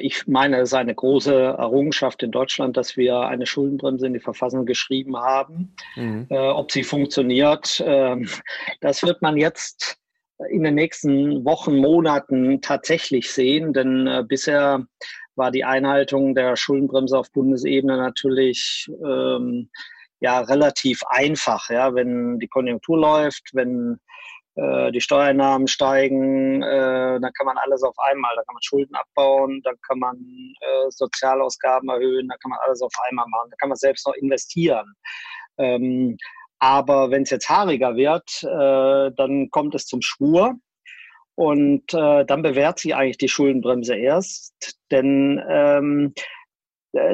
Ich 0.00 0.26
meine, 0.26 0.58
es 0.58 0.70
ist 0.70 0.74
eine 0.74 0.94
große 0.94 1.34
Errungenschaft 1.34 2.22
in 2.22 2.30
Deutschland, 2.30 2.76
dass 2.76 2.96
wir 2.96 3.20
eine 3.20 3.46
Schuldenbremse 3.46 4.06
in 4.06 4.14
die 4.14 4.20
Verfassung 4.20 4.64
geschrieben 4.64 5.16
haben. 5.16 5.74
Mhm. 5.96 6.26
Äh, 6.30 6.38
ob 6.38 6.70
sie 6.70 6.84
funktioniert, 6.84 7.80
äh, 7.80 8.16
das 8.80 9.02
wird 9.02 9.22
man 9.22 9.36
jetzt 9.36 9.98
in 10.50 10.62
den 10.62 10.74
nächsten 10.74 11.44
Wochen, 11.44 11.76
Monaten 11.76 12.60
tatsächlich 12.60 13.30
sehen, 13.30 13.72
denn 13.72 14.06
äh, 14.06 14.24
bisher 14.26 14.86
war 15.34 15.50
die 15.50 15.64
Einhaltung 15.64 16.34
der 16.34 16.56
Schuldenbremse 16.56 17.18
auf 17.18 17.30
Bundesebene 17.32 17.96
natürlich 17.96 18.86
ähm, 19.04 19.70
ja 20.20 20.40
relativ 20.40 21.02
einfach. 21.08 21.70
Ja, 21.70 21.94
wenn 21.94 22.38
die 22.38 22.48
Konjunktur 22.48 22.98
läuft, 22.98 23.50
wenn 23.52 23.98
die 24.54 25.00
Steuereinnahmen 25.00 25.66
steigen, 25.66 26.62
äh, 26.62 27.20
dann 27.20 27.32
kann 27.32 27.46
man 27.46 27.56
alles 27.56 27.82
auf 27.82 27.94
einmal, 27.98 28.34
da 28.36 28.42
kann 28.42 28.54
man 28.54 28.62
Schulden 28.62 28.94
abbauen, 28.94 29.62
dann 29.64 29.76
kann 29.86 29.98
man 29.98 30.16
äh, 30.60 30.90
Sozialausgaben 30.90 31.88
erhöhen, 31.88 32.28
dann 32.28 32.38
kann 32.42 32.50
man 32.50 32.58
alles 32.66 32.82
auf 32.82 32.92
einmal 33.08 33.26
machen, 33.28 33.50
da 33.50 33.56
kann 33.58 33.70
man 33.70 33.76
selbst 33.76 34.06
noch 34.06 34.14
investieren. 34.14 34.92
Ähm, 35.58 36.18
aber 36.58 37.10
wenn 37.10 37.22
es 37.22 37.30
jetzt 37.30 37.48
haariger 37.48 37.96
wird, 37.96 38.42
äh, 38.42 39.14
dann 39.16 39.48
kommt 39.50 39.74
es 39.74 39.86
zum 39.86 40.02
Schwur. 40.02 40.54
Und 41.34 41.94
äh, 41.94 42.24
dann 42.26 42.42
bewährt 42.42 42.78
sich 42.78 42.94
eigentlich 42.94 43.16
die 43.16 43.28
Schuldenbremse 43.28 43.96
erst, 43.96 44.76
denn 44.90 45.42
ähm, 45.48 46.12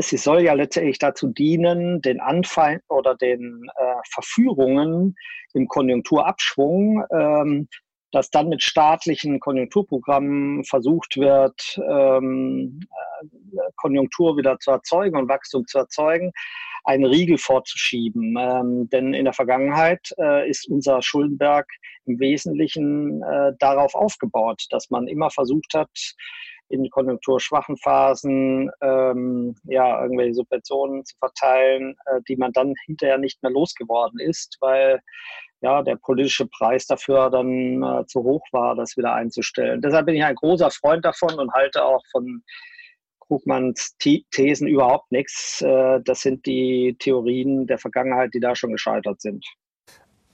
sie 0.01 0.17
soll 0.17 0.43
ja 0.43 0.55
letztendlich 0.55 0.99
dazu 0.99 1.29
dienen, 1.29 2.01
den 2.01 2.21
Anfall 2.21 2.81
oder 2.89 3.15
den 3.15 3.69
äh, 3.77 3.95
Verführungen 4.11 5.15
im 5.55 5.69
Konjunkturabschwung, 5.69 7.05
ähm, 7.13 7.69
dass 8.11 8.31
dann 8.31 8.49
mit 8.49 8.63
staatlichen 8.63 9.39
Konjunkturprogrammen 9.39 10.65
versucht 10.65 11.17
wird, 11.17 11.79
ähm, 11.89 12.81
äh, 13.23 13.59
Konjunktur 13.77 14.37
wieder 14.37 14.59
zu 14.59 14.71
erzeugen 14.71 15.17
und 15.17 15.29
Wachstum 15.29 15.67
zu 15.67 15.79
erzeugen, 15.79 16.33
einen 16.85 17.05
Riegel 17.05 17.39
vorzuschieben. 17.39 18.37
Ähm, 18.39 18.89
denn 18.91 19.13
in 19.13 19.25
der 19.25 19.35
Vergangenheit 19.35 20.13
äh, 20.19 20.49
ist 20.49 20.69
unser 20.69 21.03
Schuldenberg 21.03 21.67
im 22.07 22.19
Wesentlichen 22.19 23.23
äh, 23.23 23.53
darauf 23.59 23.95
aufgebaut, 23.95 24.65
dass 24.71 24.89
man 24.91 25.07
immer 25.07 25.31
versucht 25.31 25.75
hat, 25.75 26.15
in 26.69 26.89
konjunkturschwachen 26.91 27.77
Phasen 27.79 28.71
ähm, 28.81 29.55
ja 29.65 30.03
irgendwelche 30.03 30.35
Subventionen 30.35 31.05
zu 31.05 31.17
verteilen, 31.19 31.97
äh, 32.07 32.21
die 32.29 32.37
man 32.37 32.53
dann 32.53 32.75
hinterher 32.87 33.19
nicht 33.19 33.43
mehr 33.43 33.53
losgeworden 33.53 34.21
ist, 34.21 34.57
weil 34.61 35.01
ja 35.61 35.83
der 35.83 35.97
politische 35.97 36.47
Preis 36.47 36.87
dafür 36.87 37.31
dann 37.31 37.83
äh, 37.83 38.07
zu 38.07 38.23
hoch 38.23 38.45
war, 38.53 38.75
das 38.75 38.97
wieder 38.97 39.15
einzustellen. 39.15 39.81
Deshalb 39.81 40.07
bin 40.07 40.15
ich 40.15 40.25
ein 40.25 40.35
großer 40.35 40.71
Freund 40.71 41.05
davon 41.05 41.39
und 41.39 41.53
halte 41.53 41.85
auch 41.85 42.03
von 42.13 42.43
Krugmanns 43.21 43.97
Thesen 43.99 44.69
überhaupt 44.69 45.11
nichts. 45.13 45.61
Äh, 45.63 46.01
das 46.05 46.21
sind 46.21 46.47
die 46.47 46.97
Theorien 46.99 47.67
der 47.67 47.79
Vergangenheit, 47.79 48.33
die 48.35 48.41
da 48.41 48.55
schon 48.55 48.73
gescheitert 48.73 49.21
sind. 49.21 49.45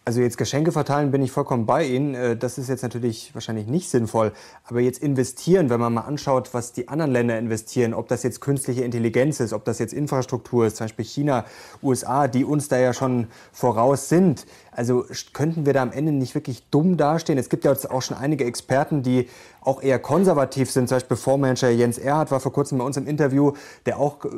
Also 0.07 0.21
jetzt 0.21 0.37
Geschenke 0.37 0.71
verteilen 0.71 1.11
bin 1.13 1.23
ich 1.23 1.33
vollkommen 1.33 1.65
bei 1.65 1.85
Ihnen. 1.85 2.15
Äh, 2.15 2.37
das 2.37 2.59
ist 2.59 2.69
jetzt 2.69 2.83
natürlich 2.83 3.35
wahrscheinlich 3.35 3.67
nicht 3.67 3.89
sinnvoll. 3.89 4.33
Aber 4.65 4.81
jetzt 4.81 5.03
investieren, 5.03 5.71
wenn 5.71 5.81
man 5.81 5.95
mal 5.95 6.03
anschaut, 6.03 6.53
was 6.53 6.73
die 6.73 6.89
anderen 6.89 7.11
Länder 7.11 7.39
investieren, 7.39 7.95
ob 7.95 8.09
das 8.09 8.23
jetzt 8.23 8.43
künstliche 8.43 8.85
Intelligenz 8.85 9.41
ist, 9.41 9.55
ob 9.55 9.65
das 9.65 9.79
jetzt 9.79 9.95
Infrastruktur 9.95 10.67
ist, 10.67 10.77
zum 10.77 10.85
Beispiel 10.85 11.07
China, 11.07 11.47
USA, 11.83 12.29
die 12.29 12.45
uns 12.45 12.69
da 12.69 12.79
ja 12.79 12.93
schon 12.93 13.29
voraus 13.51 14.11
sind. 14.11 14.45
Also 14.75 15.05
könnten 15.33 15.67
wir 15.67 15.73
da 15.73 15.83
am 15.83 15.93
Ende 15.93 16.13
nicht 16.13 16.35
wirklich 16.35 16.69
dumm 16.71 16.97
dastehen? 16.97 17.39
Es 17.39 17.49
gibt 17.49 17.65
ja 17.65 17.71
jetzt 17.71 17.91
auch 17.91 18.03
schon 18.03 18.17
einige 18.17 18.45
Experten, 18.45 19.03
die 19.03 19.29
auch 19.65 19.83
eher 19.83 19.99
konservativ 19.99 20.71
sind. 20.71 20.89
Zum 20.89 20.97
Beispiel 20.97 21.17
Fondsmanager 21.17 21.71
Jens 21.71 21.99
Erhardt 21.99 22.31
war 22.31 22.41
vor 22.41 22.53
kurzem 22.53 22.79
bei 22.79 22.85
uns 22.85 22.97
im 22.97 23.07
Interview, 23.07 23.53
der 23.87 23.99
auch 23.99 24.25
äh, 24.25 24.29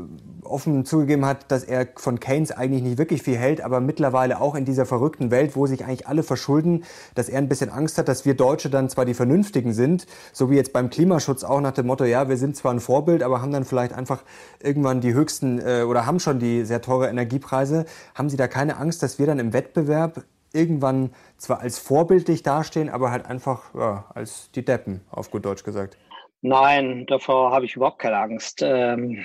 offen 0.45 0.85
zugegeben 0.85 1.27
hat, 1.27 1.51
dass 1.51 1.65
er 1.65 1.89
von 1.97 2.21
Keynes 2.21 2.53
eigentlich 2.53 2.83
nicht 2.83 2.99
wirklich 2.99 3.23
viel 3.23 3.37
hält, 3.37 3.61
aber 3.61 3.81
mittlerweile 3.81 4.41
auch 4.41 4.55
in 4.55 4.65
dieser 4.65 4.87
verrückten 4.87 5.31
Welt, 5.31 5.57
wo 5.57 5.67
sich 5.67 5.85
eigentlich 5.85 6.07
alle 6.07 6.23
verschulden, 6.23 6.85
dass 7.15 7.29
er 7.29 7.39
ein 7.39 7.49
bisschen 7.49 7.71
Angst 7.71 7.99
hat, 7.99 8.09
dass 8.09 8.25
wir 8.25 8.35
Deutsche 8.35 8.71
dann 8.71 8.89
zwar 8.89 9.05
die 9.05 9.15
Vernünftigen 9.15 9.73
sind, 9.73 10.07
so 10.33 10.51
wie 10.51 10.57
jetzt 10.57 10.73
beim 10.73 10.91
Klimaschutz 10.91 11.43
auch 11.43 11.61
nach 11.61 11.73
dem 11.73 11.87
Motto, 11.87 12.05
ja, 12.05 12.29
wir 12.29 12.37
sind 12.37 12.57
zwar 12.57 12.73
ein 12.73 12.81
Vorbild, 12.81 13.23
aber 13.23 13.43
haben 13.43 13.53
dann 13.53 13.65
vielleicht 13.65 13.93
einfach 13.93 14.23
irgendwann 14.61 15.01
die 15.01 15.15
höchsten 15.15 15.59
äh, 15.59 15.83
oder 15.83 16.07
haben 16.07 16.21
schon 16.21 16.39
die 16.39 16.65
sehr 16.65 16.81
teure 16.81 17.09
Energiepreise. 17.09 17.87
Haben 18.15 18.31
Sie 18.31 18.37
da 18.37 18.47
keine 18.47 18.77
Angst, 18.77 19.03
dass 19.03 19.19
wir 19.19 19.27
dann 19.27 19.39
im 19.39 19.53
Wettbewerb 19.53 20.23
irgendwann 20.53 21.11
zwar 21.37 21.61
als 21.61 21.79
vorbildlich 21.79 22.43
dastehen, 22.43 22.89
aber 22.89 23.11
halt 23.11 23.27
einfach 23.27 23.75
ja, 23.75 24.07
als 24.15 24.51
die 24.53 24.65
Deppen, 24.65 25.03
auf 25.11 25.31
gut 25.31 25.45
Deutsch 25.45 25.65
gesagt. 25.65 25.99
Nein, 26.43 27.07
davor 27.07 27.51
habe 27.51 27.65
ich 27.65 27.75
überhaupt 27.75 27.99
keine 27.99 28.19
Angst. 28.19 28.61
Ähm, 28.63 29.25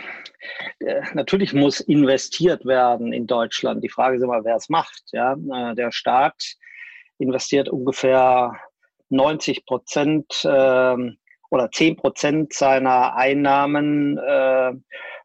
äh, 0.80 1.02
natürlich 1.14 1.54
muss 1.54 1.80
investiert 1.82 2.66
werden 2.66 3.14
in 3.14 3.28
Deutschland. 3.28 3.84
Die 3.84 3.90
Frage 3.90 4.18
ist 4.18 4.24
immer, 4.24 4.44
wer 4.44 4.56
es 4.56 4.70
macht. 4.70 5.04
Ja? 5.12 5.34
Äh, 5.34 5.76
der 5.76 5.92
Staat 5.92 6.56
investiert 7.20 7.70
ungefähr 7.70 8.58
90 9.10 9.66
Prozent 9.66 10.44
äh, 10.46 10.96
oder 11.52 11.70
10 11.72 11.98
Prozent 11.98 12.54
seiner 12.54 13.16
Einnahmen 13.16 14.18
äh, 14.18 14.72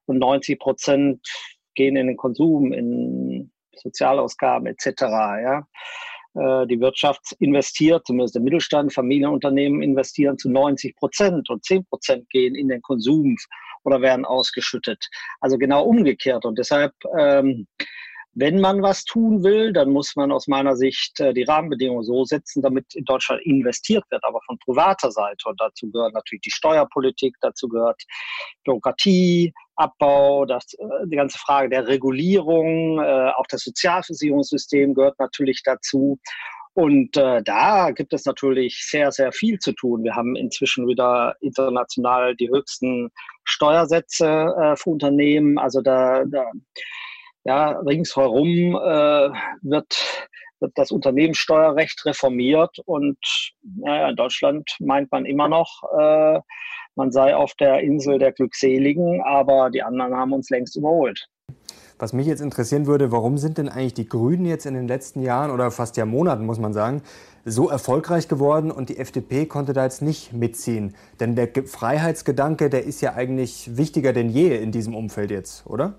und 0.06 0.18
90 0.18 0.59
Prozent 0.59 1.26
gehen 1.74 1.96
in 1.96 2.09
den 2.09 2.16
Konsum, 2.16 2.72
in 2.72 3.25
Sozialausgaben 3.78 4.66
etc. 4.66 5.02
Ja? 5.02 5.66
Äh, 6.36 6.66
die 6.66 6.80
Wirtschaft 6.80 7.32
investiert, 7.38 8.06
zumindest 8.06 8.34
der 8.34 8.42
Mittelstand, 8.42 8.92
Familienunternehmen 8.92 9.82
investieren 9.82 10.36
zu 10.38 10.50
90 10.50 10.96
Prozent 10.96 11.48
und 11.48 11.64
10 11.64 11.86
Prozent 11.86 12.28
gehen 12.30 12.54
in 12.54 12.68
den 12.68 12.82
Konsum 12.82 13.36
oder 13.84 14.02
werden 14.02 14.24
ausgeschüttet. 14.24 15.08
Also 15.40 15.56
genau 15.56 15.84
umgekehrt. 15.84 16.44
Und 16.44 16.58
deshalb, 16.58 16.92
ähm, 17.18 17.66
wenn 18.34 18.60
man 18.60 18.82
was 18.82 19.04
tun 19.04 19.44
will, 19.44 19.72
dann 19.72 19.90
muss 19.90 20.14
man 20.14 20.30
aus 20.30 20.46
meiner 20.46 20.76
Sicht 20.76 21.18
äh, 21.20 21.32
die 21.32 21.44
Rahmenbedingungen 21.44 22.04
so 22.04 22.24
setzen, 22.24 22.60
damit 22.60 22.94
in 22.94 23.04
Deutschland 23.04 23.40
investiert 23.46 24.04
wird, 24.10 24.22
aber 24.24 24.40
von 24.44 24.58
privater 24.58 25.10
Seite. 25.10 25.48
Und 25.48 25.58
dazu 25.58 25.90
gehört 25.90 26.12
natürlich 26.12 26.42
die 26.42 26.50
Steuerpolitik, 26.50 27.34
dazu 27.40 27.66
gehört 27.66 28.02
Bürokratie, 28.64 29.54
Abbau, 29.76 30.44
das, 30.46 30.72
äh, 30.74 31.06
die 31.06 31.16
ganze 31.16 31.38
Frage 31.38 31.68
der 31.68 31.86
Regulierung, 31.86 32.98
äh, 32.98 33.30
auch 33.36 33.46
das 33.48 33.62
Sozialversicherungssystem 33.62 34.94
gehört 34.94 35.18
natürlich 35.18 35.62
dazu. 35.64 36.18
Und 36.74 37.16
äh, 37.16 37.42
da 37.42 37.90
gibt 37.90 38.12
es 38.12 38.26
natürlich 38.26 38.86
sehr, 38.90 39.10
sehr 39.10 39.32
viel 39.32 39.58
zu 39.58 39.72
tun. 39.72 40.04
Wir 40.04 40.14
haben 40.14 40.36
inzwischen 40.36 40.86
wieder 40.86 41.34
international 41.40 42.36
die 42.36 42.50
höchsten 42.50 43.10
Steuersätze 43.44 44.54
äh, 44.60 44.76
für 44.76 44.90
Unternehmen. 44.90 45.58
Also 45.58 45.80
da, 45.80 46.24
da 46.26 46.44
ja, 47.44 47.70
ringsherum 47.80 48.74
äh, 48.74 49.30
wird, 49.62 50.30
wird 50.60 50.72
das 50.74 50.90
Unternehmenssteuerrecht 50.90 52.04
reformiert 52.04 52.76
und 52.84 53.18
naja, 53.62 54.10
in 54.10 54.16
Deutschland 54.16 54.68
meint 54.80 55.10
man 55.12 55.24
immer 55.24 55.48
noch, 55.48 55.82
äh, 55.98 56.40
man 56.96 57.12
sei 57.12 57.37
auf 57.37 57.54
der 57.54 57.80
Insel 57.80 58.18
der 58.18 58.32
Glückseligen, 58.32 59.22
aber 59.22 59.70
die 59.70 59.82
anderen 59.82 60.14
haben 60.14 60.32
uns 60.32 60.50
längst 60.50 60.76
überholt. 60.76 61.28
Was 61.98 62.12
mich 62.12 62.26
jetzt 62.26 62.40
interessieren 62.40 62.87
würde, 62.87 63.11
warum 63.11 63.38
sind 63.38 63.56
denn 63.56 63.70
eigentlich 63.70 63.94
die 63.94 64.09
Grünen 64.09 64.44
jetzt 64.44 64.66
in 64.66 64.74
den 64.74 64.87
letzten 64.87 65.22
Jahren 65.22 65.50
oder 65.50 65.70
fast 65.70 65.96
ja 65.96 66.04
Monaten, 66.04 66.44
muss 66.44 66.59
man 66.59 66.74
sagen, 66.74 67.02
so 67.46 67.70
erfolgreich 67.70 68.28
geworden 68.28 68.70
und 68.70 68.90
die 68.90 68.98
FDP 68.98 69.46
konnte 69.46 69.72
da 69.72 69.85
jetzt 69.85 70.02
nicht 70.02 70.35
mitziehen? 70.35 70.94
Denn 71.20 71.37
der 71.37 71.48
Freiheitsgedanke, 71.64 72.68
der 72.68 72.85
ist 72.85 73.00
ja 73.00 73.14
eigentlich 73.14 73.78
wichtiger 73.78 74.12
denn 74.12 74.28
je 74.28 74.56
in 74.56 74.72
diesem 74.72 74.94
Umfeld 74.94 75.30
jetzt, 75.30 75.66
oder? 75.66 75.94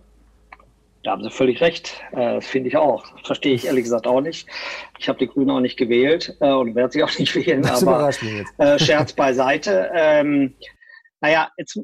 Da 1.04 1.12
haben 1.12 1.24
Sie 1.24 1.32
völlig 1.32 1.62
recht. 1.62 2.02
Äh, 2.12 2.36
das 2.36 2.46
finde 2.46 2.70
ich 2.70 2.78
auch. 2.78 3.06
Verstehe 3.24 3.54
ich 3.54 3.66
ehrlich 3.66 3.86
gesagt 3.86 4.06
auch 4.06 4.22
nicht. 4.22 4.48
Ich 5.00 5.08
habe 5.08 5.18
die 5.18 5.28
Grünen 5.28 5.50
auch 5.50 5.62
nicht 5.62 5.78
gewählt 5.78 6.36
äh, 6.42 6.52
und 6.52 6.76
werde 6.76 6.92
sie 6.92 7.04
auch 7.04 7.18
nicht 7.18 7.34
wählen. 7.48 7.62
Das 7.62 7.82
aber 7.82 7.96
überrascht 7.96 8.24
mich 8.24 8.34
jetzt. 8.34 8.54
Äh, 8.58 8.78
Scherz 8.78 9.14
beiseite. 9.14 9.90
Ähm, 9.96 10.54
naja, 11.22 11.50
jetzt 11.58 11.76
äh, 11.76 11.82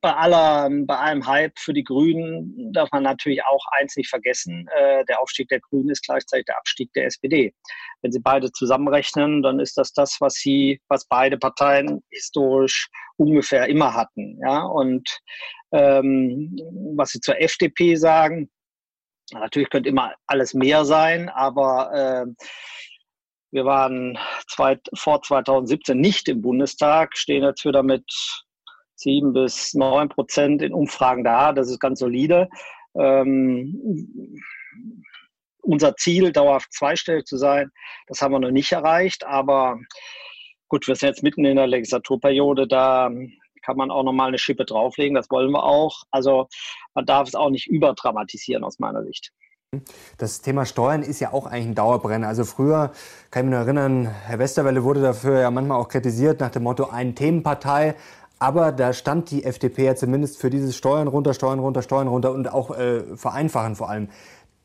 bei, 0.00 0.12
aller, 0.12 0.68
bei 0.86 0.96
allem 0.96 1.26
Hype 1.26 1.58
für 1.58 1.72
die 1.72 1.84
Grünen 1.84 2.72
darf 2.72 2.90
man 2.92 3.02
natürlich 3.02 3.42
auch 3.44 3.64
eins 3.72 3.96
nicht 3.96 4.10
vergessen. 4.10 4.68
Äh, 4.76 5.04
der 5.06 5.20
Aufstieg 5.20 5.48
der 5.48 5.60
Grünen 5.60 5.90
ist 5.90 6.04
gleichzeitig 6.04 6.46
der 6.46 6.58
Abstieg 6.58 6.92
der 6.92 7.06
SPD. 7.06 7.54
Wenn 8.02 8.12
Sie 8.12 8.20
beide 8.20 8.52
zusammenrechnen, 8.52 9.42
dann 9.42 9.58
ist 9.58 9.78
das 9.78 9.92
das, 9.92 10.16
was 10.20 10.34
sie, 10.34 10.80
was 10.88 11.06
beide 11.06 11.38
Parteien 11.38 12.02
historisch 12.10 12.88
ungefähr 13.16 13.68
immer 13.68 13.94
hatten. 13.94 14.38
Ja, 14.42 14.62
und 14.64 15.08
ähm, 15.72 16.54
was 16.96 17.10
Sie 17.10 17.20
zur 17.20 17.40
FDP 17.40 17.96
sagen, 17.96 18.50
natürlich 19.32 19.70
könnte 19.70 19.88
immer 19.88 20.14
alles 20.26 20.52
mehr 20.52 20.84
sein, 20.84 21.30
aber 21.30 22.26
äh, 22.26 22.44
wir 23.52 23.66
waren 23.66 24.18
zwei, 24.48 24.78
vor 24.94 25.22
2017 25.22 25.98
nicht 25.98 26.28
im 26.28 26.40
Bundestag, 26.40 27.16
stehen 27.16 27.44
jetzt 27.44 27.64
wieder 27.64 27.82
mit 27.82 28.04
sieben 28.94 29.34
bis 29.34 29.74
neun 29.74 30.08
Prozent 30.08 30.62
in 30.62 30.72
Umfragen 30.72 31.22
da. 31.22 31.52
Das 31.52 31.70
ist 31.70 31.78
ganz 31.78 32.00
solide. 32.00 32.48
Ähm, 32.94 34.40
unser 35.60 35.96
Ziel, 35.96 36.32
dauerhaft 36.32 36.72
zweistellig 36.72 37.26
zu 37.26 37.36
sein, 37.36 37.70
das 38.06 38.20
haben 38.20 38.32
wir 38.32 38.40
noch 38.40 38.50
nicht 38.50 38.72
erreicht. 38.72 39.24
Aber 39.24 39.78
gut, 40.68 40.88
wir 40.88 40.96
sind 40.96 41.10
jetzt 41.10 41.22
mitten 41.22 41.44
in 41.44 41.56
der 41.56 41.66
Legislaturperiode. 41.66 42.66
Da 42.66 43.10
kann 43.62 43.76
man 43.76 43.90
auch 43.90 44.02
nochmal 44.02 44.28
eine 44.28 44.38
Schippe 44.38 44.64
drauflegen. 44.64 45.14
Das 45.14 45.30
wollen 45.30 45.50
wir 45.50 45.62
auch. 45.62 46.04
Also 46.10 46.48
man 46.94 47.04
darf 47.04 47.28
es 47.28 47.34
auch 47.34 47.50
nicht 47.50 47.66
überdramatisieren 47.68 48.64
aus 48.64 48.78
meiner 48.78 49.04
Sicht. 49.04 49.30
Das 50.18 50.42
Thema 50.42 50.66
Steuern 50.66 51.02
ist 51.02 51.18
ja 51.20 51.32
auch 51.32 51.46
eigentlich 51.46 51.68
ein 51.68 51.74
Dauerbrenner. 51.74 52.28
Also 52.28 52.44
früher, 52.44 52.92
kann 53.30 53.46
ich 53.46 53.50
mich 53.50 53.58
noch 53.58 53.64
erinnern, 53.64 54.04
Herr 54.04 54.38
Westerwelle 54.38 54.84
wurde 54.84 55.00
dafür 55.00 55.40
ja 55.40 55.50
manchmal 55.50 55.80
auch 55.80 55.88
kritisiert 55.88 56.40
nach 56.40 56.50
dem 56.50 56.64
Motto, 56.64 56.90
eine 56.90 57.14
Themenpartei. 57.14 57.94
Aber 58.38 58.70
da 58.70 58.92
stand 58.92 59.30
die 59.30 59.44
FDP 59.44 59.86
ja 59.86 59.94
zumindest 59.94 60.38
für 60.38 60.50
dieses 60.50 60.76
Steuern 60.76 61.08
runter, 61.08 61.32
Steuern 61.32 61.58
runter, 61.58 61.80
Steuern 61.80 62.08
runter 62.08 62.32
und 62.32 62.52
auch 62.52 62.76
äh, 62.76 63.16
vereinfachen 63.16 63.74
vor 63.74 63.88
allem. 63.88 64.08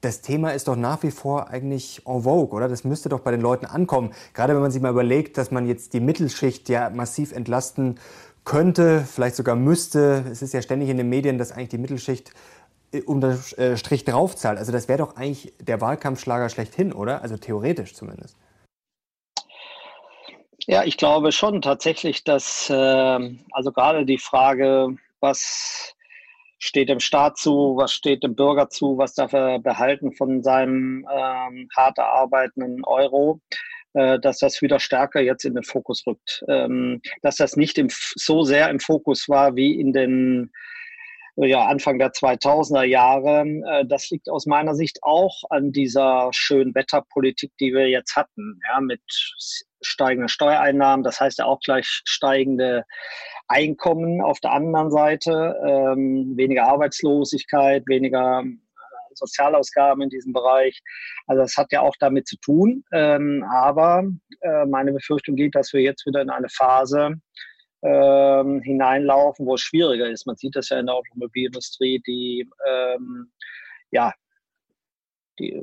Das 0.02 0.20
Thema 0.20 0.52
ist 0.52 0.67
doch 0.67 0.76
nach 0.76 1.02
wie 1.04 1.12
vor 1.12 1.48
eigentlich 1.48 2.02
en 2.06 2.24
vogue, 2.24 2.54
oder? 2.54 2.67
Das 2.67 2.84
müsste 2.84 3.08
doch 3.08 3.22
bei 3.22 3.32
den 3.32 3.39
Leuten 3.39 3.65
ankommen. 3.65 4.12
Gerade 4.34 4.56
wenn 4.56 4.62
man 4.62 4.72
sich 4.72 4.82
mal 4.82 4.91
überlegt, 4.91 5.38
dass 5.38 5.52
man 5.52 5.67
jetzt 5.67 5.93
die 5.93 6.02
Mittelschicht 6.02 6.67
ja 6.67 6.89
massiv 6.89 7.32
entlasten 7.32 7.98
könnte, 8.43 9.06
vielleicht 9.10 9.38
sogar 9.38 9.56
müsste. 9.56 10.26
Es 10.30 10.41
ist 10.41 10.54
ja 10.54 10.62
ständig 10.62 10.89
in 10.89 10.98
den 10.98 11.10
Medien, 11.10 11.38
dass 11.38 11.52
eigentlich 11.52 11.70
die 11.70 11.78
Mittelschicht 11.78 12.34
unter 13.06 13.38
äh, 13.58 13.78
Strich 13.78 14.06
draufzahlt. 14.06 14.58
Also 14.58 14.71
das 14.71 14.88
wäre 14.88 15.00
doch 15.00 15.15
eigentlich 15.15 15.54
der 15.60 15.82
Wahlkampfschlager 15.82 16.50
schlechthin, 16.50 16.93
oder? 16.93 17.21
Also 17.21 17.38
theoretisch 17.38 17.93
zumindest. 17.93 18.38
Ja, 20.67 20.84
ich 20.84 20.97
glaube 20.97 21.32
schon 21.32 21.62
tatsächlich, 21.62 22.23
dass 22.23 22.69
äh, 22.69 22.73
also 22.73 23.71
gerade 23.71 24.06
die 24.06 24.17
Frage, 24.17 24.97
was 25.21 25.95
steht 26.60 26.89
dem 26.89 27.00
Staat 27.00 27.38
zu, 27.38 27.76
was 27.78 27.93
steht 27.93 28.23
dem 28.23 28.36
Bürger 28.36 28.69
zu, 28.69 28.97
was 28.97 29.13
darf 29.13 29.34
er 29.34 29.60
behalten 29.60 30.12
von 30.12 30.43
seinem 30.43 31.08
ähm, 31.10 31.69
hart 31.76 31.97
erarbeitenden 31.97 32.84
Euro, 32.84 33.39
äh, 33.93 34.19
dass 34.19 34.39
das 34.39 34.62
wieder 34.62 34.80
stärker 34.80 35.21
jetzt 35.21 35.45
in 35.45 35.54
den 35.54 35.63
Fokus 35.63 36.06
rückt. 36.06 36.43
Ähm, 36.47 37.02
dass 37.21 37.38
das 37.38 37.56
nicht 37.56 37.78
im, 37.78 37.88
so 37.89 38.43
sehr 38.43 38.69
im 38.69 38.80
Fokus 38.80 39.30
war 39.30 39.56
wie 39.56 39.80
in 39.80 39.93
den 39.93 40.52
ja, 41.45 41.65
Anfang 41.65 42.00
der 42.00 42.12
2000er 42.12 42.84
Jahre. 42.84 43.45
Äh, 43.69 43.86
das 43.86 44.10
liegt 44.10 44.30
aus 44.30 44.45
meiner 44.45 44.73
Sicht 44.73 45.00
auch 45.04 45.43
an 45.50 45.71
dieser 45.71 46.30
schönen 46.34 46.73
Wetterpolitik, 46.73 47.52
die 47.60 47.73
wir 47.73 47.88
jetzt 47.88 48.15
hatten, 48.15 48.60
ja, 48.69 48.82
mit 48.82 49.02
steigenden 49.82 50.30
Steuereinnahmen, 50.30 51.04
das 51.04 51.19
heißt 51.19 51.39
ja 51.39 51.45
auch 51.45 51.60
gleich 51.60 51.86
steigende 52.06 52.84
Einkommen 53.47 54.21
auf 54.21 54.39
der 54.39 54.52
anderen 54.52 54.91
Seite, 54.91 55.56
ähm, 55.65 56.34
weniger 56.36 56.63
Arbeitslosigkeit, 56.63 57.84
weniger 57.88 58.43
äh, 58.43 59.13
Sozialausgaben 59.13 60.02
in 60.02 60.10
diesem 60.10 60.34
Bereich. 60.34 60.82
Also 61.28 61.43
das 61.43 61.56
hat 61.56 61.71
ja 61.71 61.82
auch 61.82 61.95
damit 62.00 62.28
zu 62.28 62.38
tun. 62.38 62.84
Ähm, 62.91 63.45
aber 63.50 64.04
äh, 64.41 64.65
meine 64.65 64.91
Befürchtung 64.91 65.36
geht, 65.36 65.56
dass 65.56 65.71
wir 65.73 65.82
jetzt 65.82 66.06
wieder 66.06 66.21
in 66.21 66.30
eine 66.30 66.50
Phase 66.50 67.15
ähm, 67.84 68.62
hineinlaufen, 68.62 69.46
wo 69.46 69.56
es 69.56 69.62
schwieriger 69.62 70.10
ist. 70.10 70.26
Man 70.26 70.36
sieht 70.36 70.56
das 70.56 70.70
ja 70.70 70.80
in 70.80 70.88
der 70.88 70.96
Automobilindustrie, 70.96 72.02
die 72.06 72.50
ähm, 72.68 73.32
ja 73.92 74.13
die, 75.40 75.62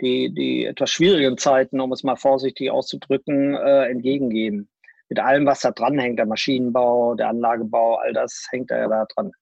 die, 0.00 0.32
die 0.34 0.64
etwas 0.66 0.90
schwierigen 0.90 1.38
Zeiten, 1.38 1.80
um 1.80 1.92
es 1.92 2.02
mal 2.02 2.16
vorsichtig 2.16 2.70
auszudrücken, 2.70 3.54
äh, 3.54 3.86
entgegengehen. 3.86 4.68
Mit 5.08 5.18
allem, 5.18 5.46
was 5.46 5.60
da 5.60 5.70
dranhängt, 5.70 6.18
der 6.18 6.26
Maschinenbau, 6.26 7.14
der 7.14 7.28
Anlagebau, 7.28 7.96
all 7.96 8.12
das 8.12 8.46
hängt 8.50 8.70
da 8.70 8.78
ja 8.78 8.88
da 8.88 9.04
dran. 9.14 9.32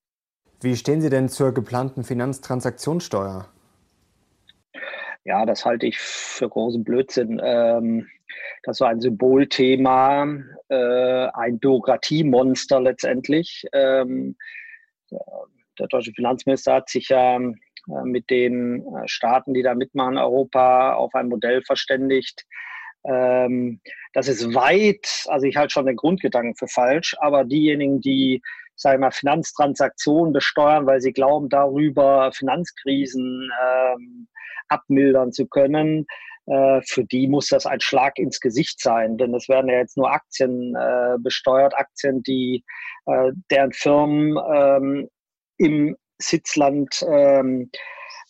Wie 0.61 0.77
stehen 0.77 1.01
Sie 1.01 1.11
denn 1.11 1.29
zur 1.29 1.53
geplanten 1.53 2.05
Finanztransaktionssteuer? 2.05 3.49
Ja, 5.25 5.47
das 5.47 5.65
halte 5.65 5.87
ich 5.87 5.99
für 5.99 6.49
großen 6.49 6.83
Blödsinn. 6.83 7.41
Ähm, 7.43 8.09
das 8.62 8.81
war 8.81 8.88
ein 8.88 9.01
Symbolthema, 9.01 10.27
äh, 10.68 11.27
ein 11.35 11.59
Bürokratiemonster 11.59 12.81
letztendlich. 12.81 13.64
Ähm, 13.72 14.37
der 15.79 15.88
deutsche 15.88 16.12
Finanzminister 16.12 16.75
hat 16.75 16.88
sich 16.88 17.09
ja 17.09 17.37
äh, 17.37 18.05
mit 18.05 18.31
den 18.31 18.81
äh, 18.81 19.07
Staaten, 19.09 19.55
die 19.55 19.62
da 19.62 19.75
mitmachen, 19.75 20.16
Europa 20.16 20.94
auf 20.94 21.14
ein 21.14 21.29
Modell 21.29 21.62
verständigt. 21.62 22.44
Ähm, 23.05 23.81
das 24.12 24.29
ist 24.29 24.55
weit, 24.55 25.25
also 25.27 25.46
ich 25.46 25.57
halte 25.57 25.72
schon 25.72 25.87
den 25.87 25.96
Grundgedanken 25.96 26.55
für 26.55 26.68
falsch, 26.68 27.16
aber 27.18 27.44
diejenigen, 27.44 28.01
die 28.01 28.42
sagen 28.77 29.01
wir 29.01 29.07
mal, 29.07 29.11
Finanztransaktionen 29.11 30.33
besteuern, 30.33 30.87
weil 30.87 31.01
sie 31.01 31.12
glauben, 31.12 31.48
darüber 31.48 32.33
Finanzkrisen 32.33 33.51
ähm, 33.64 34.29
abmildern 34.68 35.33
zu 35.33 35.46
können, 35.46 36.07
für 36.45 37.05
die 37.05 37.29
muss 37.29 37.49
das 37.49 37.67
ein 37.67 37.81
Schlag 37.81 38.19
ins 38.19 38.41
Gesicht 38.41 38.81
sein, 38.81 39.17
denn 39.17 39.33
es 39.33 39.49
werden 39.49 39.71
ja 39.71 39.79
jetzt 39.79 39.97
nur 39.97 40.11
Aktien 40.11 40.75
äh, 40.75 41.17
besteuert, 41.21 41.73
Aktien, 41.77 42.23
die 42.25 42.65
äh, 43.07 43.31
deren 43.51 43.73
Firmen 43.73 44.37
ähm, 44.53 45.09
im 45.59 45.97
Sitzland 46.19 47.05
ähm, 47.09 47.71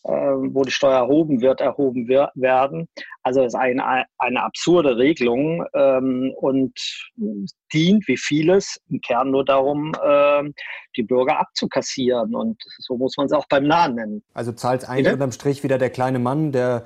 äh, 0.05 0.11
wo 0.11 0.63
die 0.63 0.73
Steuer 0.73 0.97
erhoben 0.97 1.41
wird, 1.41 1.61
erhoben 1.61 2.09
wir 2.09 2.31
werden. 2.35 2.89
Also 3.23 3.43
es 3.43 3.55
ist 3.55 3.55
eine, 3.55 4.05
eine 4.19 4.43
absurde 4.43 4.97
Regelung 4.97 5.65
ähm, 5.75 6.33
und 6.37 6.73
dient 7.73 8.09
wie 8.09 8.17
vieles 8.17 8.81
im 8.91 9.01
Kern 9.01 9.31
nur 9.31 9.45
darum, 9.45 9.93
äh, 10.03 10.43
die 10.97 11.05
Bürger 11.05 11.39
abzukassieren. 11.39 12.35
Und 12.35 12.61
so 12.79 12.97
muss 12.97 13.17
man 13.17 13.27
es 13.27 13.33
auch 13.33 13.47
beim 13.49 13.69
Nahen 13.69 13.95
nennen. 13.95 14.25
Also 14.35 14.51
zahlt 14.51 14.89
eigentlich 14.89 15.13
unterm 15.13 15.31
Strich 15.31 15.63
wieder 15.63 15.79
der 15.79 15.91
kleine 15.91 16.19
Mann, 16.19 16.51
der 16.51 16.83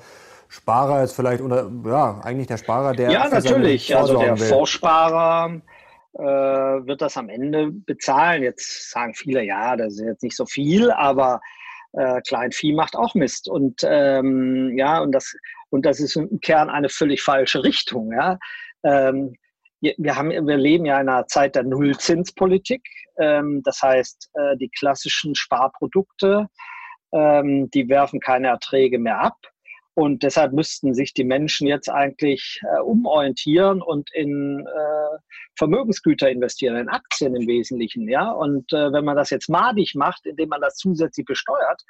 Sparer 0.49 1.03
ist 1.03 1.13
vielleicht, 1.13 1.41
oder 1.41 1.69
ja, 1.85 2.21
eigentlich 2.23 2.47
der 2.47 2.57
Sparer, 2.57 2.93
der. 2.93 3.11
Ja, 3.11 3.27
natürlich. 3.27 3.95
Also 3.95 4.19
der 4.19 4.39
will. 4.39 4.47
Vorsparer 4.47 5.61
äh, 6.13 6.21
wird 6.21 7.01
das 7.01 7.17
am 7.17 7.29
Ende 7.29 7.71
bezahlen. 7.71 8.43
Jetzt 8.43 8.91
sagen 8.91 9.13
viele, 9.13 9.43
ja, 9.43 9.75
das 9.75 9.93
ist 9.93 10.05
jetzt 10.05 10.23
nicht 10.23 10.35
so 10.35 10.45
viel, 10.45 10.91
aber 10.91 11.41
äh, 11.93 12.21
Kleinvieh 12.21 12.73
macht 12.73 12.95
auch 12.95 13.13
Mist. 13.15 13.49
Und 13.49 13.81
ähm, 13.83 14.77
ja, 14.77 14.99
und 14.99 15.11
das, 15.11 15.35
und 15.69 15.85
das 15.85 15.99
ist 15.99 16.15
im 16.15 16.39
Kern 16.41 16.69
eine 16.69 16.89
völlig 16.89 17.21
falsche 17.21 17.63
Richtung. 17.63 18.11
Ja. 18.13 18.37
Ähm, 18.83 19.35
wir, 19.81 20.15
haben, 20.15 20.29
wir 20.29 20.57
leben 20.57 20.85
ja 20.85 20.99
in 20.99 21.09
einer 21.09 21.27
Zeit 21.27 21.55
der 21.55 21.63
Nullzinspolitik. 21.63 22.83
Ähm, 23.19 23.61
das 23.63 23.81
heißt, 23.81 24.29
äh, 24.33 24.57
die 24.57 24.69
klassischen 24.69 25.35
Sparprodukte, 25.35 26.47
ähm, 27.13 27.69
die 27.71 27.87
werfen 27.89 28.19
keine 28.19 28.47
Erträge 28.47 28.99
mehr 28.99 29.19
ab. 29.19 29.37
Und 29.97 30.21
deshalb 30.21 30.53
müssten 30.53 30.93
sich 30.93 31.15
die 31.15 31.23
Menschen 31.23 31.67
jetzt 31.67 31.89
eigentlich 31.89 32.61
äh, 32.61 32.81
umorientieren 32.81 33.81
und 33.81 34.13
in 34.13 34.59
äh, 34.67 35.17
Vermögensgüter 35.57 36.29
investieren, 36.29 36.75
in 36.75 36.87
Aktien 36.87 37.35
im 37.35 37.47
Wesentlichen. 37.47 38.07
Ja? 38.07 38.29
Und 38.29 38.71
äh, 38.73 38.91
wenn 38.93 39.05
man 39.05 39.15
das 39.15 39.31
jetzt 39.31 39.49
madig 39.49 39.95
macht, 39.95 40.27
indem 40.27 40.49
man 40.49 40.61
das 40.61 40.75
zusätzlich 40.75 41.25
besteuert, 41.25 41.81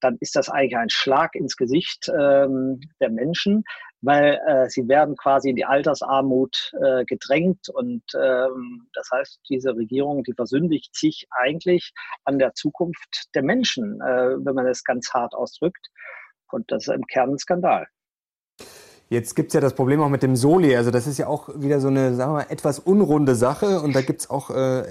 dann 0.00 0.18
ist 0.20 0.36
das 0.36 0.48
eigentlich 0.48 0.76
ein 0.76 0.88
Schlag 0.88 1.34
ins 1.34 1.56
Gesicht 1.56 2.08
ähm, 2.08 2.78
der 3.00 3.10
Menschen, 3.10 3.64
weil 4.02 4.40
äh, 4.46 4.68
sie 4.68 4.86
werden 4.86 5.16
quasi 5.16 5.50
in 5.50 5.56
die 5.56 5.64
Altersarmut 5.64 6.70
äh, 6.80 7.04
gedrängt. 7.06 7.68
Und 7.70 8.04
ähm, 8.14 8.86
das 8.94 9.08
heißt, 9.12 9.40
diese 9.50 9.74
Regierung, 9.74 10.22
die 10.22 10.34
versündigt 10.34 10.94
sich 10.94 11.26
eigentlich 11.32 11.92
an 12.22 12.38
der 12.38 12.54
Zukunft 12.54 13.34
der 13.34 13.42
Menschen, 13.42 14.00
äh, 14.00 14.36
wenn 14.44 14.54
man 14.54 14.68
es 14.68 14.84
ganz 14.84 15.12
hart 15.12 15.34
ausdrückt. 15.34 15.88
Und 16.52 16.70
das 16.72 16.86
ist 16.86 16.94
im 16.94 17.06
Kern 17.06 17.30
ein 17.30 17.38
Skandal. 17.38 17.86
Jetzt 19.10 19.34
gibt 19.34 19.48
es 19.48 19.54
ja 19.54 19.62
das 19.62 19.72
Problem 19.72 20.02
auch 20.02 20.10
mit 20.10 20.22
dem 20.22 20.36
Soli. 20.36 20.76
Also 20.76 20.90
das 20.90 21.06
ist 21.06 21.16
ja 21.16 21.28
auch 21.28 21.48
wieder 21.54 21.80
so 21.80 21.88
eine, 21.88 22.14
sagen 22.14 22.32
wir 22.32 22.36
mal, 22.40 22.46
etwas 22.50 22.78
unrunde 22.78 23.34
Sache. 23.34 23.80
Und 23.80 23.96
da 23.96 24.02
gibt 24.02 24.20
es 24.20 24.28
auch, 24.28 24.50
äh, 24.50 24.82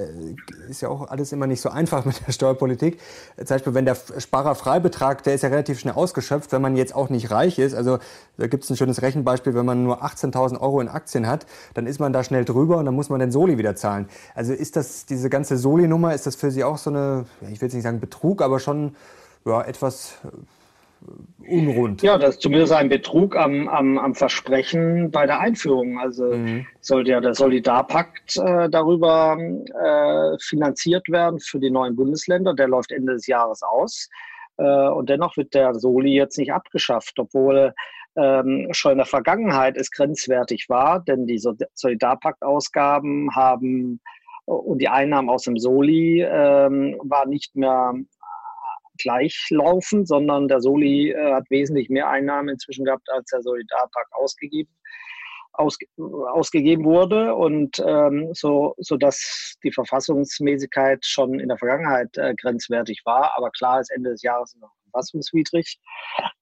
ist 0.68 0.82
ja 0.82 0.90
auch 0.90 1.12
alles 1.12 1.32
immer 1.34 1.46
nicht 1.46 1.62
so 1.62 1.70
einfach 1.70 2.04
mit 2.04 2.26
der 2.26 2.32
Steuerpolitik. 2.32 3.00
Zum 3.38 3.46
Beispiel, 3.46 3.76
wenn 3.76 3.86
der 3.86 3.96
Sparerfreibetrag, 3.96 5.22
der 5.22 5.36
ist 5.36 5.44
ja 5.44 5.50
relativ 5.50 5.80
schnell 5.80 5.94
ausgeschöpft, 5.94 6.52
wenn 6.52 6.64
man 6.64 6.76
jetzt 6.76 6.96
auch 6.96 7.10
nicht 7.10 7.30
reich 7.30 7.60
ist. 7.60 7.76
Also 7.76 8.00
da 8.38 8.48
gibt 8.48 8.64
es 8.64 8.72
ein 8.72 8.78
schönes 8.78 9.04
Rechenbeispiel, 9.04 9.54
wenn 9.54 9.68
man 9.68 9.84
nur 9.84 10.04
18.000 10.04 10.60
Euro 10.62 10.82
in 10.82 10.88
Aktien 10.88 11.28
hat, 11.28 11.46
dann 11.76 11.86
ist 11.86 12.00
man 12.00 12.12
da 12.12 12.24
schnell 12.24 12.44
drüber 12.44 12.78
und 12.78 12.86
dann 12.86 12.96
muss 12.96 13.10
man 13.10 13.20
den 13.20 13.32
Soli 13.32 13.60
wieder 13.60 13.76
zahlen. 13.76 14.10
Also 14.34 14.52
ist 14.52 14.76
das, 14.78 15.06
diese 15.06 15.30
ganze 15.30 15.58
Soli-Nummer, 15.58 16.16
ist 16.16 16.26
das 16.26 16.36
für 16.36 16.50
Sie 16.50 16.64
auch 16.64 16.80
so 16.80 16.90
eine, 16.90 17.26
ich 17.42 17.62
will 17.62 17.68
jetzt 17.68 17.76
nicht 17.76 17.84
sagen 17.84 18.00
Betrug, 18.00 18.42
aber 18.42 18.60
schon 18.60 18.96
ja, 19.46 19.62
etwas 19.62 20.16
unrund. 21.48 22.02
Ja, 22.02 22.18
das 22.18 22.36
ist 22.36 22.42
zumindest 22.42 22.74
ein 22.74 22.90
Betrug 22.90 23.36
am, 23.36 23.68
am, 23.68 23.98
am 23.98 24.16
Versprechen 24.16 25.12
bei 25.12 25.26
der 25.26 25.40
Einführung. 25.40 26.00
Also 26.00 26.26
mhm. 26.34 26.66
sollte 26.82 27.12
ja 27.12 27.22
der 27.22 27.34
Solidarpakt 27.34 28.38
äh, 28.38 28.70
darüber 28.70 29.38
äh, 29.40 30.38
finanziert 30.42 31.08
werden 31.10 31.40
für 31.40 31.60
die 31.60 31.72
neuen 31.72 31.96
Bundesländer. 31.96 32.54
Der 32.54 32.68
läuft 32.68 32.92
Ende 32.92 33.14
des 33.14 33.28
Jahres 33.28 33.62
aus. 33.64 34.10
Äh, 34.58 34.90
und 34.90 35.10
dennoch 35.10 35.38
wird 35.38 35.54
der 35.54 35.74
Soli 35.76 36.14
jetzt 36.14 36.38
nicht 36.38 36.52
abgeschafft, 36.52 37.18
obwohl 37.20 37.74
ähm, 38.18 38.68
schon 38.72 38.94
in 38.94 38.98
der 38.98 39.06
Vergangenheit 39.06 39.78
es 39.78 39.92
grenzwertig 39.92 40.70
war, 40.70 41.00
denn 41.02 41.28
die 41.28 41.40
Solidarpakt-Ausgaben 41.40 43.36
haben 43.36 44.00
und 44.46 44.80
die 44.80 44.88
Einnahmen 44.88 45.30
aus 45.30 45.44
dem 45.44 45.58
Soli 45.58 46.22
ähm, 46.22 46.98
war 47.04 47.28
nicht 47.28 47.56
mehr 47.56 47.94
gleich 48.98 49.48
laufen, 49.50 50.06
sondern 50.06 50.48
der 50.48 50.62
Soli 50.62 51.12
äh, 51.12 51.34
hat 51.34 51.50
wesentlich 51.50 51.90
mehr 51.90 52.10
Einnahmen 52.10 52.50
inzwischen 52.50 52.86
gehabt, 52.86 53.10
als 53.12 53.30
der 53.32 53.42
Solidarpark 53.42 54.08
ausgegeben, 54.12 54.72
aus, 55.54 55.78
ausgegeben 55.98 56.86
wurde. 56.86 57.36
Und 57.36 57.82
ähm, 57.86 58.30
so, 58.34 58.76
dass 59.00 59.56
die 59.64 59.72
Verfassungsmäßigkeit 59.72 61.06
schon 61.06 61.40
in 61.40 61.50
der 61.50 61.58
Vergangenheit 61.58 62.16
äh, 62.18 62.34
grenzwertig 62.36 63.02
war. 63.06 63.38
Aber 63.38 63.50
klar 63.52 63.82
ist, 63.82 63.92
Ende 63.92 64.12
des 64.12 64.22
Jahres 64.22 64.56
noch 64.60 64.72
verfassungswidrig. 64.92 65.78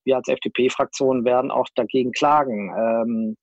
Wir 0.04 0.18
als 0.18 0.28
FDP-Fraktion 0.28 1.26
werden 1.26 1.52
auch 1.52 1.68
dagegen 1.76 2.12
klagen. 2.12 2.74
Ähm, 2.78 3.38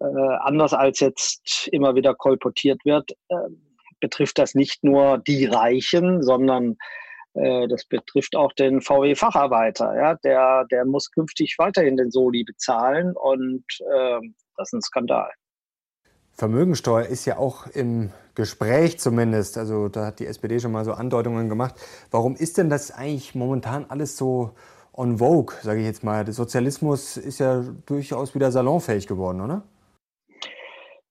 äh, 0.00 0.36
anders 0.40 0.72
als 0.72 1.00
jetzt 1.00 1.68
immer 1.72 1.94
wieder 1.94 2.14
kolportiert 2.14 2.84
wird, 2.84 3.12
äh, 3.28 3.34
betrifft 4.00 4.38
das 4.38 4.54
nicht 4.54 4.82
nur 4.84 5.18
die 5.18 5.46
Reichen, 5.46 6.22
sondern 6.22 6.76
das 7.34 7.84
betrifft 7.86 8.36
auch 8.36 8.52
den 8.52 8.80
VW-Facharbeiter. 8.80 9.96
Ja? 9.96 10.14
Der, 10.24 10.66
der 10.70 10.84
muss 10.84 11.10
künftig 11.10 11.56
weiterhin 11.58 11.96
den 11.96 12.10
Soli 12.10 12.44
bezahlen 12.44 13.14
und 13.16 13.64
äh, 13.80 14.20
das 14.56 14.68
ist 14.68 14.74
ein 14.74 14.82
Skandal. 14.82 15.30
Vermögensteuer 16.34 17.06
ist 17.06 17.26
ja 17.26 17.38
auch 17.38 17.66
im 17.68 18.10
Gespräch 18.34 18.98
zumindest. 18.98 19.58
Also 19.58 19.88
da 19.88 20.06
hat 20.06 20.18
die 20.18 20.26
SPD 20.26 20.60
schon 20.60 20.72
mal 20.72 20.84
so 20.84 20.92
Andeutungen 20.92 21.48
gemacht. 21.48 21.74
Warum 22.10 22.36
ist 22.36 22.58
denn 22.58 22.70
das 22.70 22.90
eigentlich 22.90 23.34
momentan 23.34 23.86
alles 23.88 24.16
so 24.16 24.54
on 24.94 25.18
vogue, 25.18 25.56
sage 25.62 25.80
ich 25.80 25.86
jetzt 25.86 26.04
mal? 26.04 26.24
Der 26.24 26.34
Sozialismus 26.34 27.16
ist 27.16 27.38
ja 27.38 27.62
durchaus 27.86 28.34
wieder 28.34 28.50
salonfähig 28.50 29.06
geworden, 29.06 29.40
oder? 29.40 29.62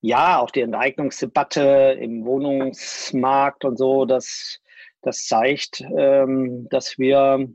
Ja, 0.02 0.40
auch 0.40 0.50
die 0.50 0.62
Enteignungsdebatte 0.62 1.96
im 2.00 2.26
Wohnungsmarkt 2.26 3.64
und 3.66 3.78
so, 3.78 4.06
das, 4.06 4.60
das 5.02 5.26
zeigt, 5.26 5.82
ähm, 5.98 6.68
dass 6.70 6.98
wir 6.98 7.48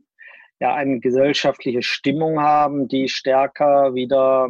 ja 0.60 0.74
eine 0.74 1.00
gesellschaftliche 1.00 1.82
Stimmung 1.82 2.40
haben, 2.40 2.88
die 2.88 3.08
stärker 3.08 3.94
wieder 3.94 4.48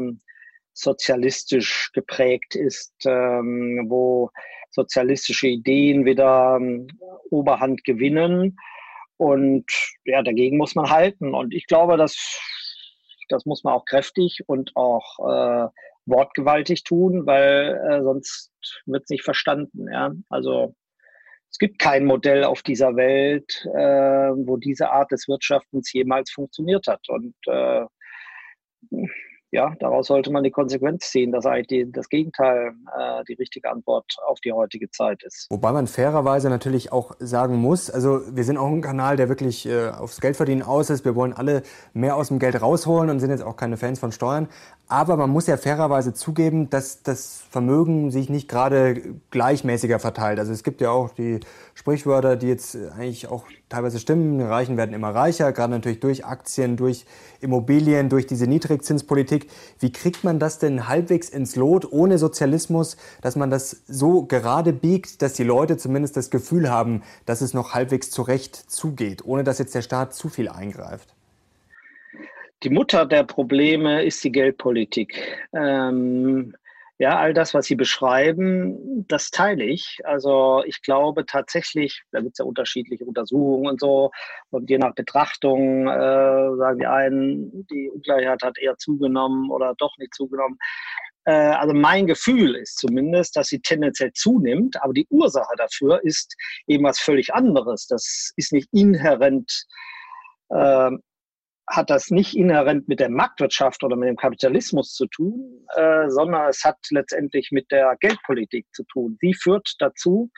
sozialistisch 0.73 1.91
geprägt 1.93 2.55
ist, 2.55 2.93
ähm, 3.07 3.87
wo 3.89 4.31
sozialistische 4.71 5.49
Ideen 5.49 6.05
wieder 6.05 6.59
ähm, 6.61 6.87
Oberhand 7.31 7.83
gewinnen. 7.85 8.57
Und 9.17 9.65
ja, 10.05 10.23
dagegen 10.23 10.59
muss 10.59 10.75
man 10.75 10.91
halten. 10.91 11.35
Und 11.35 11.55
ich 11.55 11.67
glaube, 11.67 11.97
dass 11.97 12.39
das 13.29 13.45
muss 13.45 13.65
man 13.65 13.75
auch 13.75 13.85
kräftig 13.85 14.45
und 14.47 14.77
auch 14.77 15.19
äh, 15.19 15.69
wortgewaltig 16.05 16.85
tun, 16.85 17.27
weil 17.27 17.81
äh, 17.91 18.03
sonst 18.03 18.53
wird 18.87 19.05
es 19.05 19.11
nicht 19.11 19.25
verstanden. 19.25 19.91
Ja? 19.91 20.13
Also 20.29 20.75
es 21.57 21.59
gibt 21.59 21.79
kein 21.79 22.05
Modell 22.05 22.45
auf 22.45 22.63
dieser 22.63 22.97
Welt, 22.97 23.67
äh, 23.75 23.79
wo 24.47 24.59
diese 24.59 24.91
Art 24.91 25.11
des 25.11 25.27
Wirtschaftens 25.27 25.91
jemals 25.91 26.31
funktioniert 26.31 26.87
hat. 26.87 27.09
Und 27.09 27.35
äh, 27.47 27.87
ja, 29.53 29.75
daraus 29.79 30.09
sollte 30.09 30.31
man 30.33 30.43
die 30.43 30.51
Konsequenz 30.51 31.11
ziehen, 31.11 31.31
dass 31.31 31.47
eigentlich 31.47 31.87
das 31.93 32.09
Gegenteil 32.09 32.73
äh, 32.99 33.25
die 33.29 33.35
richtige 33.35 33.71
Antwort 33.71 34.17
auf 34.27 34.41
die 34.41 34.53
heutige 34.53 34.91
Zeit 34.91 35.23
ist. 35.23 35.47
Wobei 35.51 35.73
man 35.73 35.87
fairerweise 35.87 36.51
natürlich 36.51 36.93
auch 36.93 37.15
sagen 37.21 37.57
muss, 37.57 37.89
also 37.89 38.21
wir 38.35 38.45
sind 38.45 38.59
auch 38.59 38.67
ein 38.67 38.83
Kanal, 38.83 39.17
der 39.17 39.29
wirklich 39.29 39.67
äh, 39.67 39.89
aufs 39.89 40.21
Geldverdienen 40.21 40.63
aus 40.63 40.91
ist. 40.91 41.05
Wir 41.05 41.15
wollen 41.15 41.33
alle 41.33 41.63
mehr 41.95 42.17
aus 42.17 42.29
dem 42.29 42.39
Geld 42.39 42.61
rausholen 42.61 43.09
und 43.09 43.21
sind 43.21 43.31
jetzt 43.31 43.45
auch 43.45 43.57
keine 43.57 43.77
Fans 43.77 44.01
von 44.01 44.11
Steuern. 44.11 44.49
Aber 44.89 45.17
man 45.17 45.31
muss 45.31 45.49
ja 45.49 45.57
fairerweise 45.57 46.15
zugeben, 46.15 46.71
dass 46.71 47.03
das 47.03 47.43
Vermögen 47.51 48.13
sich 48.13 48.29
nicht 48.29 48.49
gerade 48.49 49.17
gleichmäßiger 49.31 49.99
verteilt. 49.99 50.39
Also 50.39 50.53
es 50.53 50.63
gibt 50.63 50.81
ja 50.81 50.91
auch 50.91 51.11
die 51.11 51.41
Sprichwörter, 51.75 52.37
die 52.37 52.47
jetzt 52.47 52.77
eigentlich 52.97 53.27
auch 53.27 53.47
teilweise 53.69 53.99
stimmen. 53.99 54.39
Die 54.39 54.45
Reichen 54.45 54.77
werden 54.77 54.95
immer 54.95 55.13
reicher, 55.13 55.53
gerade 55.53 55.73
natürlich 55.73 55.99
durch 55.99 56.25
Aktien, 56.25 56.77
durch 56.77 57.05
Immobilien, 57.41 58.09
durch 58.09 58.27
diese 58.27 58.47
Niedrigzinspolitik. 58.47 59.36
Wie 59.79 59.93
kriegt 59.93 60.25
man 60.25 60.39
das 60.39 60.59
denn 60.59 60.89
halbwegs 60.89 61.29
ins 61.29 61.57
Lot 61.57 61.93
ohne 61.93 62.17
Sozialismus, 62.17 62.97
dass 63.21 63.37
man 63.37 63.51
das 63.51 63.83
so 63.87 64.23
gerade 64.23 64.73
biegt, 64.73 65.21
dass 65.21 65.35
die 65.35 65.45
Leute 65.45 65.77
zumindest 65.77 66.17
das 66.17 66.31
Gefühl 66.31 66.71
haben, 66.71 67.03
dass 67.27 67.43
es 67.43 67.53
noch 67.53 67.75
halbwegs 67.75 68.11
zurecht 68.11 68.57
zugeht, 68.57 69.25
ohne 69.25 69.45
dass 69.45 69.59
jetzt 69.59 69.75
der 69.75 69.83
Staat 69.83 70.15
zu 70.15 70.29
viel 70.29 70.49
eingreift? 70.49 71.17
die 72.63 72.71
Mutter 72.71 73.07
der 73.07 73.25
Probleme 73.25 74.05
ist 74.05 74.25
die 74.25 74.33
Geldpolitik. 74.33 75.15
Ähm, 75.53 76.55
ja, 76.99 77.19
all 77.19 77.35
das, 77.35 77.53
was 77.53 77.67
Sie 77.67 77.75
beschreiben, 77.75 79.05
das 79.07 79.31
teile 79.31 79.65
ich. 79.65 79.99
Also 80.05 80.63
ich 80.65 80.81
glaube 80.81 81.27
tatsächlich, 81.27 82.03
da 82.11 82.21
gibt 82.21 82.33
es 82.35 82.39
ja 82.39 82.45
unterschiedliche 82.47 83.05
Untersuchungen 83.05 83.69
und 83.69 83.81
so, 83.81 84.11
und 84.51 84.71
je 84.71 84.79
nach 84.79 84.95
Betrachtung 84.95 85.89
äh, 85.89 86.57
sagen 86.57 86.79
die 86.79 86.87
einen, 86.87 87.67
die 87.67 87.91
Ungleichheit 87.91 88.43
hat 88.43 88.59
eher 88.59 88.77
zugenommen 88.79 89.51
oder 89.51 89.75
doch 89.77 89.97
nicht 89.99 90.15
zugenommen. 90.15 90.59
Äh, 91.25 91.33
also 91.33 91.75
mein 91.75 92.07
Gefühl 92.07 92.55
ist 92.55 92.79
zumindest, 92.79 93.37
dass 93.37 93.49
sie 93.49 93.61
tendenziell 93.61 94.13
zunimmt, 94.15 94.83
aber 94.83 94.95
die 94.95 95.07
Ursache 95.11 95.55
dafür 95.59 96.01
ist 96.03 96.35
eben 96.67 96.85
was 96.85 96.99
völlig 96.99 97.35
anderes. 97.35 97.87
Das 97.89 98.33
ist 98.37 98.53
nicht 98.53 98.69
inhärent 98.73 99.67
äh, 100.49 100.91
hat 101.69 101.91
das 101.91 102.11
nicht 102.11 102.37
inhärent 102.37 102.89
mit 102.89 103.01
der 103.01 103.11
Marktwirtschaft 103.11 103.83
oder 103.83 103.97
mit 103.97 104.09
dem 104.09 104.17
Kapitalismus 104.17 104.93
zu 104.93 105.07
tun, 105.07 105.67
äh, 105.77 106.09
sondern 106.09 106.49
es 106.49 106.65
hat 106.65 106.79
letztendlich 106.91 107.51
mit 107.51 107.71
der 107.71 107.97
Geldpolitik 108.01 108.67
zu 108.73 108.85
tun. 108.85 109.19
Die 109.21 109.35
führt 109.35 109.75
dazu, 109.81 110.31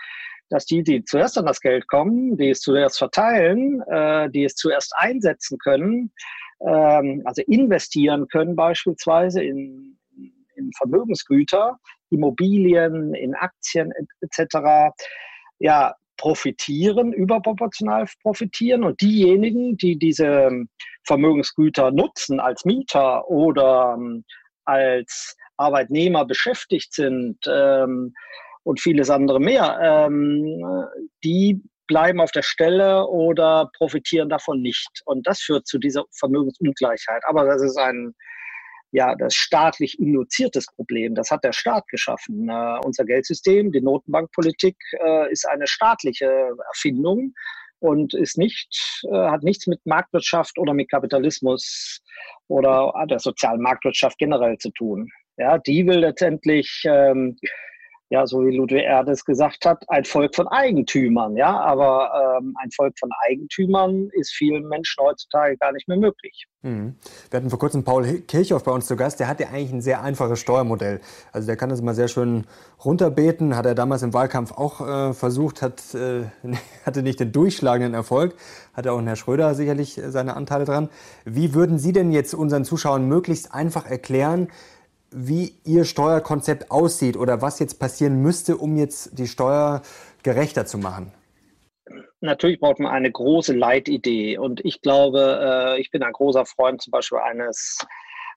dass 0.48 0.64
die, 0.64 0.82
die 0.82 1.04
zuerst 1.04 1.36
an 1.36 1.46
das 1.46 1.60
Geld 1.60 1.86
kommen, 1.88 2.36
die 2.38 2.50
es 2.50 2.60
zuerst 2.60 2.98
verteilen, 2.98 3.82
äh, 3.82 4.30
die 4.30 4.44
es 4.44 4.54
zuerst 4.54 4.94
einsetzen 4.96 5.58
können, 5.58 6.12
ähm, 6.66 7.22
also 7.24 7.42
investieren 7.42 8.26
können 8.28 8.56
beispielsweise 8.56 9.42
in, 9.42 9.98
in 10.56 10.70
Vermögensgüter, 10.78 11.78
Immobilien, 12.10 13.14
in 13.14 13.34
Aktien 13.34 13.92
etc. 14.22 14.94
Ja, 15.58 15.94
profitieren, 16.18 17.12
überproportional 17.12 18.06
profitieren 18.22 18.84
und 18.84 19.00
diejenigen, 19.00 19.76
die 19.78 19.98
diese 19.98 20.50
Vermögensgüter 21.06 21.90
nutzen 21.90 22.40
als 22.40 22.66
Mieter 22.66 23.26
oder 23.28 23.96
ähm, 23.96 24.24
als 24.64 25.36
Arbeitnehmer 25.56 26.26
beschäftigt 26.26 26.92
sind 26.92 27.38
ähm, 27.48 28.12
und 28.64 28.80
vieles 28.80 29.08
andere 29.08 29.40
mehr, 29.40 29.78
ähm, 29.82 30.62
die 31.24 31.62
bleiben 31.86 32.20
auf 32.20 32.32
der 32.32 32.42
Stelle 32.42 33.06
oder 33.06 33.70
profitieren 33.78 34.28
davon 34.28 34.60
nicht. 34.60 35.00
Und 35.06 35.26
das 35.26 35.40
führt 35.40 35.66
zu 35.66 35.78
dieser 35.78 36.04
Vermögensungleichheit. 36.18 37.22
Aber 37.26 37.46
das 37.46 37.62
ist 37.62 37.78
ein 37.78 38.14
ja, 38.90 39.14
das 39.14 39.34
staatlich 39.34 39.98
induziertes 39.98 40.66
Problem. 40.74 41.14
Das 41.14 41.30
hat 41.30 41.44
der 41.44 41.52
Staat 41.52 41.86
geschaffen. 41.88 42.48
Uh, 42.50 42.78
unser 42.84 43.04
Geldsystem, 43.04 43.72
die 43.72 43.80
Notenbankpolitik 43.80 44.76
uh, 45.04 45.24
ist 45.30 45.46
eine 45.46 45.66
staatliche 45.66 46.50
Erfindung 46.68 47.34
und 47.80 48.14
ist 48.14 48.38
nicht, 48.38 49.02
uh, 49.04 49.30
hat 49.30 49.42
nichts 49.42 49.66
mit 49.66 49.84
Marktwirtschaft 49.84 50.58
oder 50.58 50.72
mit 50.72 50.90
Kapitalismus 50.90 52.00
oder 52.48 52.92
der 53.10 53.18
sozialen 53.18 53.60
Marktwirtschaft 53.60 54.18
generell 54.18 54.56
zu 54.58 54.70
tun. 54.70 55.10
Ja, 55.36 55.58
die 55.58 55.86
will 55.86 56.00
letztendlich 56.00 56.82
ähm, 56.84 57.36
ja, 58.10 58.26
so 58.26 58.44
wie 58.46 58.56
Ludwig 58.56 58.84
Erdes 58.84 59.24
gesagt 59.24 59.66
hat, 59.66 59.84
ein 59.88 60.04
Volk 60.04 60.34
von 60.34 60.48
Eigentümern, 60.48 61.36
ja, 61.36 61.60
aber 61.60 62.38
ähm, 62.40 62.54
ein 62.62 62.70
Volk 62.70 62.98
von 62.98 63.10
Eigentümern 63.28 64.08
ist 64.12 64.32
vielen 64.32 64.66
Menschen 64.68 65.02
heutzutage 65.04 65.56
gar 65.58 65.72
nicht 65.72 65.88
mehr 65.88 65.98
möglich. 65.98 66.46
Mhm. 66.62 66.94
Wir 67.30 67.36
hatten 67.36 67.50
vor 67.50 67.58
kurzem 67.58 67.84
Paul 67.84 68.20
Kirchhoff 68.22 68.64
bei 68.64 68.72
uns 68.72 68.86
zu 68.86 68.96
Gast, 68.96 69.20
der 69.20 69.28
hat 69.28 69.40
ja 69.40 69.48
eigentlich 69.48 69.72
ein 69.72 69.82
sehr 69.82 70.02
einfaches 70.02 70.40
Steuermodell. 70.40 71.00
Also 71.32 71.46
der 71.46 71.56
kann 71.56 71.68
das 71.68 71.82
mal 71.82 71.94
sehr 71.94 72.08
schön 72.08 72.46
runterbeten, 72.82 73.56
hat 73.56 73.66
er 73.66 73.74
damals 73.74 74.02
im 74.02 74.14
Wahlkampf 74.14 74.52
auch 74.52 74.80
äh, 74.80 75.12
versucht, 75.12 75.60
hat, 75.60 75.94
äh, 75.94 76.24
hatte 76.86 77.02
nicht 77.02 77.20
den 77.20 77.32
durchschlagenden 77.32 77.92
Erfolg, 77.92 78.34
hatte 78.72 78.92
auch 78.92 79.02
Herr 79.02 79.16
Schröder 79.16 79.54
sicherlich 79.54 80.00
seine 80.06 80.34
Anteile 80.34 80.64
dran. 80.64 80.88
Wie 81.24 81.54
würden 81.54 81.78
Sie 81.78 81.92
denn 81.92 82.10
jetzt 82.10 82.34
unseren 82.34 82.64
Zuschauern 82.64 83.06
möglichst 83.06 83.54
einfach 83.54 83.86
erklären, 83.86 84.48
wie 85.10 85.54
Ihr 85.64 85.84
Steuerkonzept 85.84 86.70
aussieht 86.70 87.16
oder 87.16 87.42
was 87.42 87.58
jetzt 87.58 87.78
passieren 87.78 88.20
müsste, 88.22 88.56
um 88.56 88.76
jetzt 88.76 89.18
die 89.18 89.26
Steuer 89.26 89.82
gerechter 90.22 90.66
zu 90.66 90.78
machen? 90.78 91.12
Natürlich 92.20 92.58
braucht 92.58 92.80
man 92.80 92.92
eine 92.92 93.10
große 93.10 93.54
Leitidee. 93.54 94.38
Und 94.38 94.64
ich 94.64 94.80
glaube, 94.82 95.76
äh, 95.76 95.80
ich 95.80 95.90
bin 95.90 96.02
ein 96.02 96.12
großer 96.12 96.44
Freund 96.46 96.82
zum 96.82 96.90
Beispiel 96.90 97.18
eines, 97.18 97.78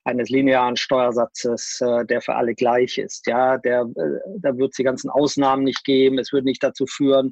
eines 0.04 0.28
linearen 0.30 0.76
Steuersatzes, 0.76 1.80
äh, 1.80 2.04
der 2.06 2.20
für 2.20 2.34
alle 2.36 2.54
gleich 2.54 2.98
ist. 2.98 3.26
Ja, 3.26 3.58
der, 3.58 3.82
äh, 3.82 4.38
da 4.38 4.56
wird 4.56 4.70
es 4.70 4.76
die 4.76 4.84
ganzen 4.84 5.10
Ausnahmen 5.10 5.64
nicht 5.64 5.84
geben. 5.84 6.18
Es 6.18 6.32
würde 6.32 6.46
nicht 6.46 6.62
dazu 6.62 6.86
führen, 6.86 7.30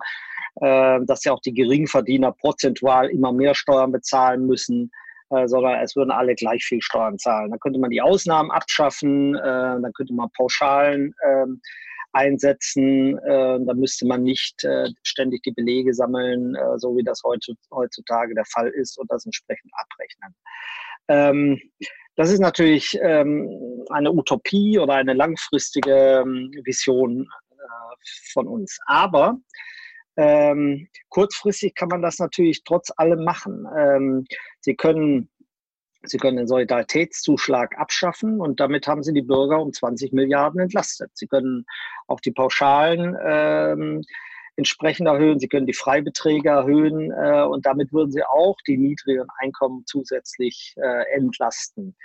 dass 0.61 1.25
ja 1.25 1.33
auch 1.33 1.41
die 1.41 1.55
Geringverdiener 1.55 2.33
prozentual 2.33 3.09
immer 3.09 3.33
mehr 3.33 3.55
Steuern 3.55 3.93
bezahlen 3.93 4.47
müssen. 4.47 4.91
Äh, 5.31 5.47
sondern 5.47 5.81
es 5.81 5.95
würden 5.95 6.11
alle 6.11 6.35
gleich 6.35 6.65
viel 6.65 6.83
Steuern 6.83 7.19
zahlen. 7.19 7.51
Dann 7.51 7.61
könnte 7.61 7.79
man 7.79 7.91
die 7.91 8.03
Ausnahmen 8.03 8.51
abschaffen, 8.51 9.37
äh, 9.37 9.41
dann 9.41 9.93
könnte 9.95 10.13
man 10.13 10.29
Pauschalen 10.37 11.15
ähm, 11.25 11.61
einsetzen, 12.13 13.17
äh, 13.19 13.59
dann 13.65 13.79
müsste 13.79 14.07
man 14.07 14.25
nicht 14.25 14.65
äh, 14.65 14.89
ständig 15.05 15.45
die 15.45 15.53
Belege 15.53 15.95
sammeln, 15.95 16.57
äh, 16.57 16.79
so 16.79 16.97
wie 16.97 17.05
das 17.05 17.23
heutzutage 17.23 18.35
der 18.35 18.45
Fall 18.47 18.69
ist 18.71 18.99
und 18.99 19.11
das 19.11 19.25
entsprechend 19.25 19.71
abrechnen. 19.75 20.35
Ähm, 21.09 21.61
das 22.17 22.31
ist 22.31 22.41
natürlich 22.41 22.99
ähm, 23.01 23.85
eine 23.91 24.11
Utopie 24.11 24.79
oder 24.81 24.95
eine 24.95 25.15
langfristige 25.15 26.23
ähm, 26.23 26.51
Vision 26.65 27.29
äh, 27.53 27.97
von 28.33 28.49
uns. 28.49 28.79
Aber 28.87 29.39
Ähm, 30.21 30.89
kurzfristig 31.09 31.75
kann 31.75 31.89
man 31.89 32.03
das 32.03 32.19
natürlich 32.19 32.63
trotz 32.65 32.93
allem 32.95 33.25
machen. 33.25 33.67
Ähm, 33.75 34.27
Sie 34.61 34.75
können 34.75 35.31
Sie 36.03 36.17
können 36.17 36.39
den 36.39 36.47
Solidaritätszuschlag 36.47 37.79
abschaffen 37.79 38.41
und 38.41 38.59
damit 38.59 38.87
haben 38.87 39.03
Sie 39.03 39.13
die 39.13 39.23
Bürger 39.23 39.61
um 39.61 39.73
20 39.73 40.13
Milliarden 40.13 40.61
entlastet. 40.61 41.11
Sie 41.15 41.27
können 41.27 41.67
auch 42.07 42.21
die 42.21 42.33
Pauschalen 42.33 43.17
ähm, 43.23 44.03
entsprechend 44.57 45.09
erhöhen. 45.09 45.39
Sie 45.39 45.49
können 45.49 45.67
die 45.67 45.75
Freibeträge 45.75 46.49
erhöhen 46.49 47.11
äh, 47.11 47.43
und 47.43 47.67
damit 47.67 47.93
würden 47.93 48.13
Sie 48.13 48.25
auch 48.25 48.57
die 48.67 48.79
niedrigen 48.79 49.27
Einkommen 49.39 49.85
zusätzlich 49.87 50.75
äh, 50.77 51.05
entlasten. 51.15 51.97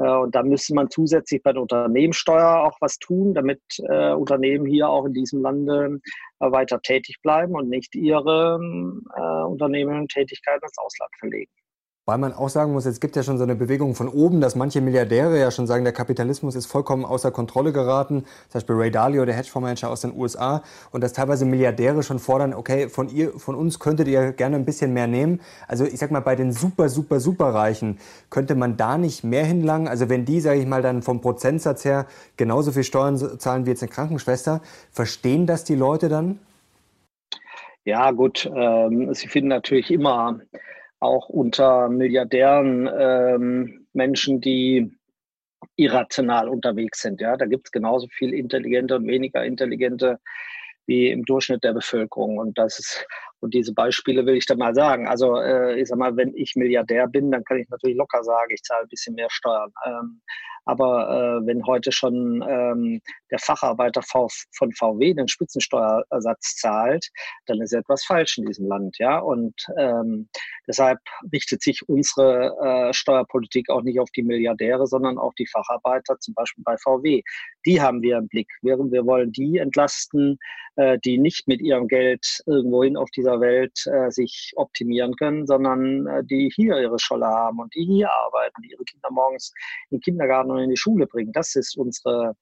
Äh, 0.00 0.08
und 0.08 0.34
da 0.34 0.42
müsste 0.42 0.74
man 0.74 0.90
zusätzlich 0.90 1.42
bei 1.42 1.52
der 1.52 1.62
Unternehmenssteuer 1.62 2.64
auch 2.64 2.76
was 2.80 2.98
tun, 2.98 3.34
damit 3.34 3.60
äh, 3.88 4.12
Unternehmen 4.12 4.66
hier 4.66 4.88
auch 4.88 5.04
in 5.04 5.12
diesem 5.12 5.42
Lande 5.42 6.00
äh, 6.40 6.50
weiter 6.50 6.80
tätig 6.80 7.18
bleiben 7.22 7.54
und 7.54 7.68
nicht 7.68 7.94
ihre 7.94 8.58
äh, 9.16 9.44
Unternehmen 9.44 10.00
und 10.00 10.10
Tätigkeiten 10.10 10.64
ins 10.64 10.78
Ausland 10.78 11.10
verlegen. 11.18 11.50
Weil 12.10 12.18
man 12.18 12.32
auch 12.32 12.48
sagen 12.48 12.72
muss, 12.72 12.86
es 12.86 12.98
gibt 12.98 13.14
ja 13.14 13.22
schon 13.22 13.38
so 13.38 13.44
eine 13.44 13.54
Bewegung 13.54 13.94
von 13.94 14.08
oben, 14.08 14.40
dass 14.40 14.56
manche 14.56 14.80
Milliardäre 14.80 15.38
ja 15.38 15.52
schon 15.52 15.68
sagen, 15.68 15.84
der 15.84 15.92
Kapitalismus 15.92 16.56
ist 16.56 16.66
vollkommen 16.66 17.04
außer 17.04 17.30
Kontrolle 17.30 17.72
geraten. 17.72 18.24
Zum 18.48 18.54
Beispiel 18.54 18.74
Ray 18.74 18.90
Dalio, 18.90 19.24
der 19.24 19.36
Hedgefondsmanager 19.36 19.88
aus 19.88 20.00
den 20.00 20.18
USA. 20.18 20.64
Und 20.90 21.04
dass 21.04 21.12
teilweise 21.12 21.44
Milliardäre 21.44 22.02
schon 22.02 22.18
fordern, 22.18 22.52
okay, 22.52 22.88
von, 22.88 23.10
ihr, 23.10 23.30
von 23.38 23.54
uns 23.54 23.78
könntet 23.78 24.08
ihr 24.08 24.32
gerne 24.32 24.56
ein 24.56 24.64
bisschen 24.64 24.92
mehr 24.92 25.06
nehmen. 25.06 25.40
Also 25.68 25.84
ich 25.84 25.98
sag 26.00 26.10
mal, 26.10 26.18
bei 26.18 26.34
den 26.34 26.50
super, 26.50 26.88
super, 26.88 27.20
super 27.20 27.54
Reichen 27.54 28.00
könnte 28.28 28.56
man 28.56 28.76
da 28.76 28.98
nicht 28.98 29.22
mehr 29.22 29.44
hinlangen. 29.44 29.86
Also 29.86 30.08
wenn 30.08 30.24
die, 30.24 30.40
sage 30.40 30.58
ich 30.58 30.66
mal, 30.66 30.82
dann 30.82 31.02
vom 31.02 31.20
Prozentsatz 31.20 31.84
her 31.84 32.06
genauso 32.36 32.72
viel 32.72 32.82
Steuern 32.82 33.18
zahlen 33.38 33.66
wie 33.66 33.70
jetzt 33.70 33.84
eine 33.84 33.92
Krankenschwester, 33.92 34.62
verstehen 34.90 35.46
das 35.46 35.62
die 35.62 35.76
Leute 35.76 36.08
dann? 36.08 36.40
Ja, 37.84 38.10
gut. 38.10 38.50
Ähm, 38.52 39.14
sie 39.14 39.28
finden 39.28 39.50
natürlich 39.50 39.92
immer 39.92 40.40
auch 41.00 41.28
unter 41.28 41.88
Milliardären 41.88 42.88
ähm, 42.96 43.86
Menschen, 43.92 44.40
die 44.40 44.96
irrational 45.76 46.48
unterwegs 46.48 47.00
sind. 47.00 47.20
Ja, 47.20 47.36
da 47.36 47.46
gibt 47.46 47.68
es 47.68 47.72
genauso 47.72 48.06
viel 48.08 48.32
intelligente 48.34 48.96
und 48.96 49.06
weniger 49.06 49.44
intelligente 49.44 50.18
wie 50.86 51.10
im 51.10 51.24
Durchschnitt 51.24 51.62
der 51.64 51.72
Bevölkerung. 51.72 52.38
Und 52.38 52.58
das 52.58 52.78
ist, 52.78 53.06
und 53.40 53.54
diese 53.54 53.72
Beispiele 53.72 54.26
will 54.26 54.36
ich 54.36 54.46
da 54.46 54.56
mal 54.56 54.74
sagen. 54.74 55.06
Also 55.06 55.36
äh, 55.36 55.80
ich 55.80 55.88
sag 55.88 55.98
mal, 55.98 56.16
wenn 56.16 56.34
ich 56.34 56.56
Milliardär 56.56 57.06
bin, 57.06 57.30
dann 57.30 57.44
kann 57.44 57.58
ich 57.58 57.68
natürlich 57.68 57.96
locker 57.96 58.22
sagen, 58.24 58.50
ich 58.52 58.62
zahle 58.62 58.82
ein 58.82 58.88
bisschen 58.88 59.14
mehr 59.14 59.30
Steuern. 59.30 59.70
Ähm, 59.86 60.20
aber 60.64 61.40
äh, 61.42 61.46
wenn 61.46 61.64
heute 61.66 61.92
schon 61.92 62.44
ähm, 62.46 63.00
der 63.30 63.38
Facharbeiter 63.38 64.02
von 64.02 64.72
VW 64.72 65.14
den 65.14 65.28
Spitzensteuersatz 65.28 66.56
zahlt, 66.56 67.08
dann 67.46 67.60
ist 67.60 67.72
etwas 67.72 68.04
falsch 68.04 68.38
in 68.38 68.46
diesem 68.46 68.66
Land. 68.66 68.98
Ja? 68.98 69.18
Und 69.18 69.54
ähm, 69.78 70.28
deshalb 70.66 70.98
richtet 71.32 71.62
sich 71.62 71.88
unsere 71.88 72.56
äh, 72.62 72.92
Steuerpolitik 72.92 73.70
auch 73.70 73.82
nicht 73.82 74.00
auf 74.00 74.10
die 74.10 74.22
Milliardäre, 74.22 74.86
sondern 74.86 75.18
auf 75.18 75.34
die 75.34 75.46
Facharbeiter, 75.46 76.18
zum 76.18 76.34
Beispiel 76.34 76.64
bei 76.64 76.76
VW. 76.78 77.22
Die 77.66 77.80
haben 77.80 78.02
wir 78.02 78.18
im 78.18 78.28
Blick. 78.28 78.48
Wir, 78.62 78.78
wir 78.78 79.06
wollen 79.06 79.32
die 79.32 79.58
entlasten, 79.58 80.38
äh, 80.76 80.98
die 81.04 81.18
nicht 81.18 81.48
mit 81.48 81.60
ihrem 81.60 81.88
Geld 81.88 82.42
irgendwohin 82.46 82.96
auf 82.96 83.10
dieser 83.10 83.40
Welt 83.40 83.86
äh, 83.86 84.10
sich 84.10 84.52
optimieren 84.56 85.14
können, 85.16 85.46
sondern 85.46 86.06
äh, 86.06 86.24
die 86.24 86.50
hier 86.54 86.78
ihre 86.78 86.98
Scholle 86.98 87.26
haben 87.26 87.58
und 87.60 87.74
die 87.74 87.84
hier 87.84 88.10
arbeiten, 88.10 88.62
die 88.62 88.70
ihre 88.70 88.84
Kinder 88.84 89.10
morgens 89.10 89.52
in 89.90 89.98
den 89.98 90.02
Kindergarten 90.02 90.50
und 90.50 90.58
in 90.58 90.70
die 90.70 90.76
Schule 90.76 91.06
bringen. 91.06 91.32
Das 91.32 91.54
ist 91.54 91.76
unsere, 91.76 92.36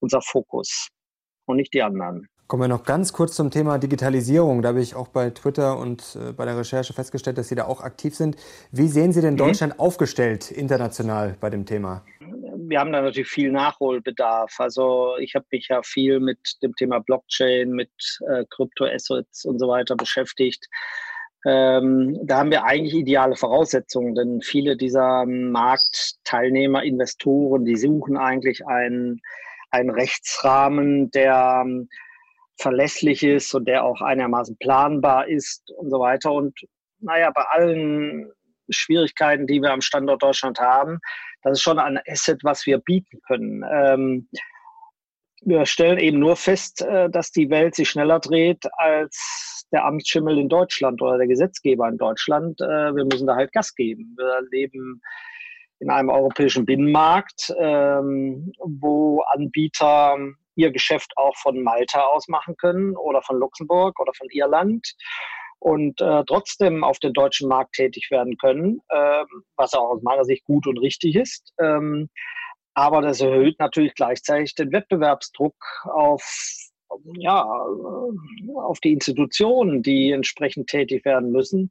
unser 0.00 0.20
Fokus 0.20 0.88
und 1.46 1.56
nicht 1.56 1.74
die 1.74 1.82
anderen. 1.82 2.28
Kommen 2.46 2.62
wir 2.62 2.68
noch 2.68 2.84
ganz 2.84 3.14
kurz 3.14 3.34
zum 3.34 3.50
Thema 3.50 3.78
Digitalisierung. 3.78 4.60
Da 4.60 4.68
habe 4.68 4.82
ich 4.82 4.94
auch 4.94 5.08
bei 5.08 5.30
Twitter 5.30 5.78
und 5.78 6.16
äh, 6.16 6.32
bei 6.32 6.44
der 6.44 6.58
Recherche 6.58 6.92
festgestellt, 6.92 7.38
dass 7.38 7.48
Sie 7.48 7.54
da 7.54 7.64
auch 7.64 7.80
aktiv 7.80 8.14
sind. 8.14 8.36
Wie 8.70 8.86
sehen 8.86 9.12
Sie 9.12 9.22
denn 9.22 9.34
mhm. 9.34 9.38
Deutschland 9.38 9.80
aufgestellt 9.80 10.50
international 10.50 11.36
bei 11.40 11.48
dem 11.48 11.64
Thema? 11.64 12.04
Wir 12.56 12.80
haben 12.80 12.92
da 12.92 13.00
natürlich 13.00 13.30
viel 13.30 13.50
Nachholbedarf. 13.50 14.56
Also 14.58 15.16
ich 15.18 15.34
habe 15.34 15.46
mich 15.50 15.68
ja 15.68 15.82
viel 15.82 16.20
mit 16.20 16.38
dem 16.62 16.74
Thema 16.76 17.00
Blockchain, 17.00 17.70
mit 17.70 17.90
äh, 18.28 18.44
Kryptoassets 18.50 19.46
und 19.46 19.58
so 19.58 19.68
weiter 19.68 19.96
beschäftigt. 19.96 20.68
Ähm, 21.46 22.18
da 22.22 22.38
haben 22.38 22.50
wir 22.50 22.64
eigentlich 22.64 22.94
ideale 22.94 23.36
Voraussetzungen, 23.36 24.14
denn 24.14 24.40
viele 24.40 24.76
dieser 24.76 25.24
Marktteilnehmer, 25.26 26.82
Investoren, 26.82 27.64
die 27.64 27.76
suchen 27.76 28.16
eigentlich 28.16 28.66
einen, 28.66 29.20
einen 29.74 29.90
Rechtsrahmen, 29.90 31.10
der 31.10 31.62
ähm, 31.64 31.88
verlässlich 32.58 33.22
ist 33.22 33.54
und 33.54 33.66
der 33.66 33.84
auch 33.84 34.00
einigermaßen 34.00 34.56
planbar 34.58 35.28
ist 35.28 35.70
und 35.76 35.90
so 35.90 35.98
weiter. 35.98 36.32
Und 36.32 36.58
naja, 37.00 37.30
bei 37.34 37.42
allen 37.42 38.30
Schwierigkeiten, 38.70 39.46
die 39.46 39.60
wir 39.60 39.72
am 39.72 39.80
Standort 39.80 40.22
Deutschland 40.22 40.58
haben, 40.60 40.98
das 41.42 41.58
ist 41.58 41.62
schon 41.62 41.78
ein 41.78 42.00
Asset, 42.08 42.40
was 42.44 42.64
wir 42.66 42.78
bieten 42.78 43.20
können. 43.26 43.64
Ähm, 43.70 44.28
wir 45.42 45.66
stellen 45.66 45.98
eben 45.98 46.20
nur 46.20 46.36
fest, 46.36 46.80
äh, 46.82 47.10
dass 47.10 47.32
die 47.32 47.50
Welt 47.50 47.74
sich 47.74 47.90
schneller 47.90 48.20
dreht 48.20 48.64
als 48.78 49.66
der 49.72 49.84
Amtsschimmel 49.84 50.38
in 50.38 50.48
Deutschland 50.48 51.02
oder 51.02 51.18
der 51.18 51.26
Gesetzgeber 51.26 51.88
in 51.88 51.98
Deutschland. 51.98 52.60
Äh, 52.60 52.94
wir 52.94 53.04
müssen 53.04 53.26
da 53.26 53.34
halt 53.34 53.52
Gas 53.52 53.74
geben. 53.74 54.14
Wir 54.16 54.40
leben 54.50 55.02
in 55.80 55.90
einem 55.90 56.08
europäischen 56.08 56.64
Binnenmarkt, 56.64 57.52
ähm, 57.58 58.52
wo 58.58 59.22
Anbieter 59.22 60.16
ihr 60.56 60.70
Geschäft 60.70 61.12
auch 61.16 61.36
von 61.36 61.62
Malta 61.62 62.00
aus 62.00 62.28
machen 62.28 62.56
können 62.56 62.96
oder 62.96 63.22
von 63.22 63.38
Luxemburg 63.38 63.98
oder 64.00 64.12
von 64.14 64.28
Irland 64.30 64.94
und 65.58 66.00
äh, 66.00 66.22
trotzdem 66.26 66.84
auf 66.84 66.98
den 66.98 67.12
deutschen 67.12 67.48
Markt 67.48 67.74
tätig 67.74 68.08
werden 68.10 68.36
können, 68.36 68.80
äh, 68.88 69.24
was 69.56 69.74
auch 69.74 69.90
aus 69.90 70.02
meiner 70.02 70.24
Sicht 70.24 70.44
gut 70.44 70.66
und 70.66 70.78
richtig 70.78 71.16
ist. 71.16 71.52
Ähm, 71.58 72.08
aber 72.74 73.02
das 73.02 73.20
erhöht 73.20 73.58
natürlich 73.58 73.94
gleichzeitig 73.94 74.54
den 74.54 74.72
Wettbewerbsdruck 74.72 75.54
auf 75.84 76.22
ja, 77.16 77.44
auf 78.56 78.78
die 78.80 78.92
Institutionen, 78.92 79.82
die 79.82 80.12
entsprechend 80.12 80.68
tätig 80.68 81.04
werden 81.04 81.32
müssen. 81.32 81.70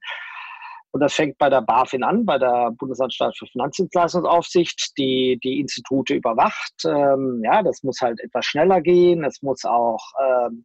Und 0.93 0.99
das 0.99 1.15
fängt 1.15 1.39
bei 1.39 1.49
der 1.49 1.61
BaFin 1.61 2.03
an, 2.03 2.23
bei 2.23 2.37
der 2.37 2.69
Bundesanstalt 2.77 3.35
für 3.35 3.47
Finanzdienstleistungsaufsicht, 3.47 4.91
die 4.95 5.39
die 5.43 5.59
Institute 5.59 6.13
überwacht. 6.13 6.73
Ähm, 6.85 7.41
ja, 7.43 7.63
das 7.63 7.81
muss 7.81 7.99
halt 7.99 8.19
etwas 8.19 8.45
schneller 8.45 8.79
gehen. 8.79 9.23
Es 9.23 9.41
muss 9.41 9.65
auch 9.65 9.99
ähm, 10.21 10.63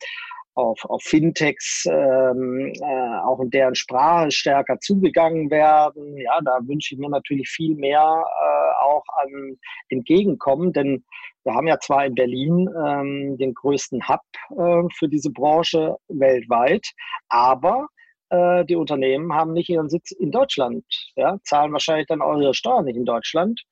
auf, 0.55 0.85
auf 0.85 1.03
Fintechs 1.03 1.87
ähm, 1.89 2.73
äh, 2.75 3.21
auch 3.25 3.41
in 3.41 3.49
deren 3.49 3.75
Sprache 3.75 4.31
stärker 4.31 4.79
zugegangen 4.81 5.51
werden. 5.51 6.19
Ja, 6.19 6.41
da 6.45 6.59
wünsche 6.63 6.95
ich 6.95 7.01
mir 7.01 7.09
natürlich 7.09 7.49
viel 7.49 7.75
mehr 7.77 8.03
äh, 8.03 8.85
auch 8.85 9.05
an 9.23 9.59
Entgegenkommen, 9.89 10.75
denn 10.75 11.05
wir 11.45 11.55
haben 11.55 11.69
ja 11.69 11.79
zwar 11.79 12.05
in 12.05 12.15
Berlin 12.15 12.69
ähm, 12.85 13.39
den 13.39 13.55
größten 13.55 14.07
Hub 14.09 14.21
äh, 14.51 14.89
für 14.95 15.09
diese 15.09 15.31
Branche 15.31 15.97
weltweit, 16.09 16.87
aber 17.31 17.89
äh, 18.31 18.65
die 18.65 18.77
Unternehmen 18.77 19.33
haben 19.33 19.53
nicht 19.53 19.69
ihren 19.69 19.89
Sitz 19.89 20.11
in 20.11 20.31
Deutschland, 20.31 20.85
ja, 21.17 21.39
zahlen 21.45 21.73
wahrscheinlich 21.73 22.07
dann 22.07 22.23
auch 22.23 22.39
ihre 22.39 22.55
Steuern 22.55 22.85
nicht 22.85 22.97
in 22.97 23.05
Deutschland. 23.05 23.63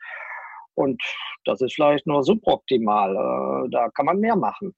Und 0.75 1.03
das 1.45 1.61
ist 1.61 1.75
vielleicht 1.75 2.07
nur 2.07 2.23
suboptimal. 2.23 3.15
Äh, 3.67 3.71
da 3.71 3.89
kann 3.91 4.07
man 4.07 4.19
mehr 4.19 4.37
machen. 4.37 4.75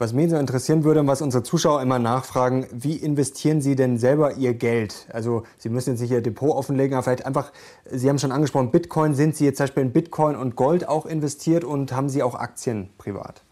Was 0.00 0.12
mich 0.12 0.30
so 0.30 0.36
interessieren 0.36 0.84
würde 0.84 1.00
und 1.00 1.08
was 1.08 1.22
unsere 1.22 1.42
Zuschauer 1.42 1.82
immer 1.82 1.98
nachfragen, 1.98 2.68
wie 2.70 2.94
investieren 2.94 3.60
Sie 3.60 3.74
denn 3.74 3.98
selber 3.98 4.34
Ihr 4.34 4.54
Geld? 4.54 5.08
Also 5.12 5.42
Sie 5.56 5.68
müssen 5.68 5.90
jetzt 5.90 6.00
nicht 6.00 6.12
Ihr 6.12 6.22
Depot 6.22 6.54
offenlegen, 6.54 6.94
aber 6.94 7.02
vielleicht 7.02 7.26
einfach, 7.26 7.52
Sie 7.84 8.08
haben 8.08 8.20
schon 8.20 8.30
angesprochen, 8.30 8.70
Bitcoin, 8.70 9.14
sind 9.14 9.34
Sie 9.34 9.44
jetzt 9.44 9.56
zum 9.56 9.64
Beispiel 9.64 9.82
in 9.82 9.92
Bitcoin 9.92 10.36
und 10.36 10.54
Gold 10.54 10.86
auch 10.86 11.04
investiert 11.04 11.64
und 11.64 11.90
haben 11.90 12.08
Sie 12.08 12.22
auch 12.22 12.36
Aktien 12.36 12.90
privat? 12.96 13.42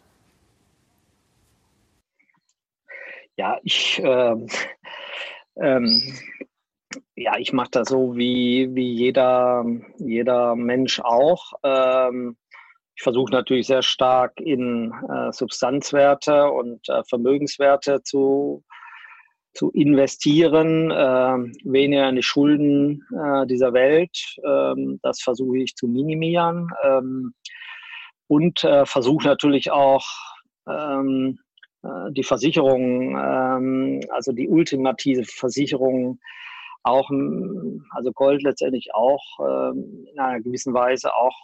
Ja, 3.36 3.58
ich, 3.62 4.02
äh, 4.02 4.36
ähm, 5.56 6.02
ja, 7.14 7.36
ich 7.38 7.52
mache 7.52 7.70
das 7.72 7.88
so 7.88 8.16
wie, 8.16 8.74
wie 8.74 8.92
jeder, 8.94 9.64
jeder 9.98 10.56
Mensch 10.56 11.00
auch. 11.00 11.52
Ähm, 11.62 12.38
ich 12.94 13.02
versuche 13.02 13.30
natürlich 13.32 13.66
sehr 13.66 13.82
stark 13.82 14.40
in 14.40 14.90
äh, 15.10 15.32
Substanzwerte 15.32 16.50
und 16.50 16.88
äh, 16.88 17.02
Vermögenswerte 17.06 18.02
zu, 18.02 18.64
zu 19.52 19.70
investieren, 19.72 20.90
äh, 20.90 21.70
weniger 21.70 22.08
in 22.08 22.16
die 22.16 22.22
Schulden 22.22 23.06
äh, 23.12 23.46
dieser 23.46 23.74
Welt. 23.74 24.36
Ähm, 24.46 24.98
das 25.02 25.20
versuche 25.20 25.58
ich 25.58 25.74
zu 25.74 25.88
minimieren 25.88 26.70
ähm, 26.84 27.34
und 28.28 28.64
äh, 28.64 28.86
versuche 28.86 29.26
natürlich 29.26 29.70
auch 29.70 30.06
ähm, 30.66 31.38
äh, 31.38 31.45
die 32.10 32.24
Versicherung, 32.24 33.16
ähm, 33.18 34.00
also 34.10 34.32
die 34.32 34.48
ultimative 34.48 35.24
Versicherung, 35.24 36.20
auch, 36.82 37.10
also 37.10 38.12
Gold 38.12 38.42
letztendlich 38.42 38.94
auch 38.94 39.22
ähm, 39.40 40.06
in 40.12 40.18
einer 40.20 40.40
gewissen 40.40 40.72
Weise 40.72 41.12
auch 41.14 41.34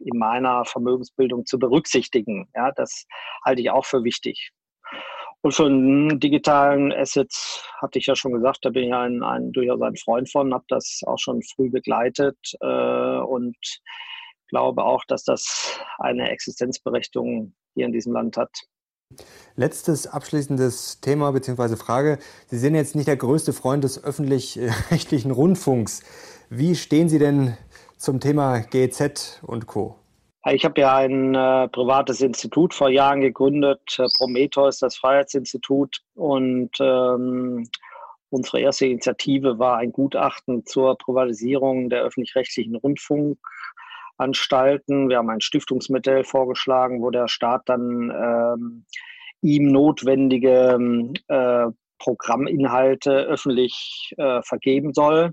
in 0.00 0.18
meiner 0.18 0.64
Vermögensbildung 0.66 1.46
zu 1.46 1.58
berücksichtigen. 1.58 2.48
Ja, 2.54 2.70
das 2.72 3.06
halte 3.44 3.62
ich 3.62 3.70
auch 3.70 3.86
für 3.86 4.04
wichtig. 4.04 4.52
Und 5.40 5.60
einen 5.60 6.20
digitalen 6.20 6.92
Assets 6.92 7.68
hatte 7.80 7.98
ich 7.98 8.06
ja 8.06 8.16
schon 8.16 8.32
gesagt, 8.32 8.58
da 8.62 8.70
bin 8.70 8.84
ich 8.84 8.94
ein, 8.94 9.22
ein 9.22 9.52
durchaus 9.52 9.80
ein 9.82 9.96
Freund 9.96 10.30
von, 10.30 10.54
habe 10.54 10.64
das 10.68 11.00
auch 11.06 11.18
schon 11.18 11.42
früh 11.42 11.70
begleitet 11.70 12.38
äh, 12.60 13.18
und 13.18 13.56
glaube 14.48 14.84
auch, 14.84 15.04
dass 15.06 15.24
das 15.24 15.78
eine 15.98 16.30
Existenzberechtigung 16.30 17.54
hier 17.74 17.86
in 17.86 17.92
diesem 17.92 18.14
Land 18.14 18.36
hat. 18.36 18.50
Letztes 19.56 20.06
abschließendes 20.06 21.00
Thema 21.00 21.30
bzw. 21.32 21.76
Frage. 21.76 22.18
Sie 22.48 22.58
sind 22.58 22.74
jetzt 22.74 22.96
nicht 22.96 23.08
der 23.08 23.16
größte 23.16 23.52
Freund 23.52 23.84
des 23.84 24.02
öffentlich-rechtlichen 24.02 25.30
Rundfunks. 25.30 26.02
Wie 26.50 26.74
stehen 26.74 27.08
Sie 27.08 27.18
denn 27.18 27.56
zum 27.96 28.20
Thema 28.20 28.58
GZ 28.60 29.40
und 29.42 29.66
Co.? 29.66 29.96
Ich 30.52 30.64
habe 30.64 30.80
ja 30.80 30.96
ein 30.96 31.34
äh, 31.34 31.68
privates 31.68 32.20
Institut 32.20 32.74
vor 32.74 32.90
Jahren 32.90 33.22
gegründet, 33.22 33.80
äh, 33.98 34.06
Prometheus, 34.18 34.78
das 34.78 34.96
Freiheitsinstitut. 34.96 36.02
Und 36.14 36.70
ähm, 36.80 37.66
unsere 38.28 38.60
erste 38.60 38.86
Initiative 38.86 39.58
war 39.58 39.78
ein 39.78 39.90
Gutachten 39.90 40.66
zur 40.66 40.98
Privatisierung 40.98 41.88
der 41.88 42.02
öffentlich-rechtlichen 42.02 42.76
Rundfunkanstalten. 44.18 45.08
Wir 45.08 45.18
haben 45.18 45.30
ein 45.30 45.40
Stiftungsmodell 45.40 46.24
vorgeschlagen, 46.24 47.02
wo 47.02 47.10
der 47.10 47.28
Staat 47.28 47.62
dann 47.66 48.10
ähm, 48.10 48.84
ihm 49.42 49.66
notwendige 49.70 50.78
äh, 51.28 51.66
Programminhalte 51.98 53.12
öffentlich 53.12 54.12
äh, 54.16 54.42
vergeben 54.42 54.92
soll 54.94 55.32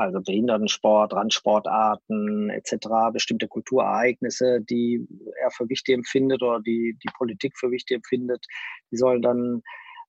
also 0.00 0.20
Behindertensport, 0.20 1.12
Randsportarten 1.12 2.50
etc., 2.50 2.86
bestimmte 3.12 3.48
Kulturereignisse, 3.48 4.60
die 4.60 5.04
er 5.42 5.50
für 5.50 5.68
wichtig 5.68 5.96
empfindet 5.96 6.40
oder 6.40 6.60
die 6.60 6.96
die 7.02 7.10
Politik 7.16 7.58
für 7.58 7.72
wichtig 7.72 7.96
empfindet, 7.96 8.46
die 8.92 8.96
sollen 8.96 9.22
dann 9.22 9.62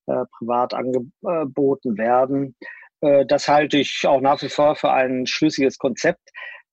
äh, 0.05 0.25
privat 0.37 0.75
angeboten 0.75 1.97
werden. 1.97 2.55
Äh, 3.01 3.25
das 3.25 3.47
halte 3.47 3.79
ich 3.79 4.05
auch 4.05 4.21
nach 4.21 4.39
wie 4.43 4.49
vor 4.49 4.75
für 4.75 4.91
ein 4.91 5.25
schlüssiges 5.25 5.79
Konzept. 5.79 6.29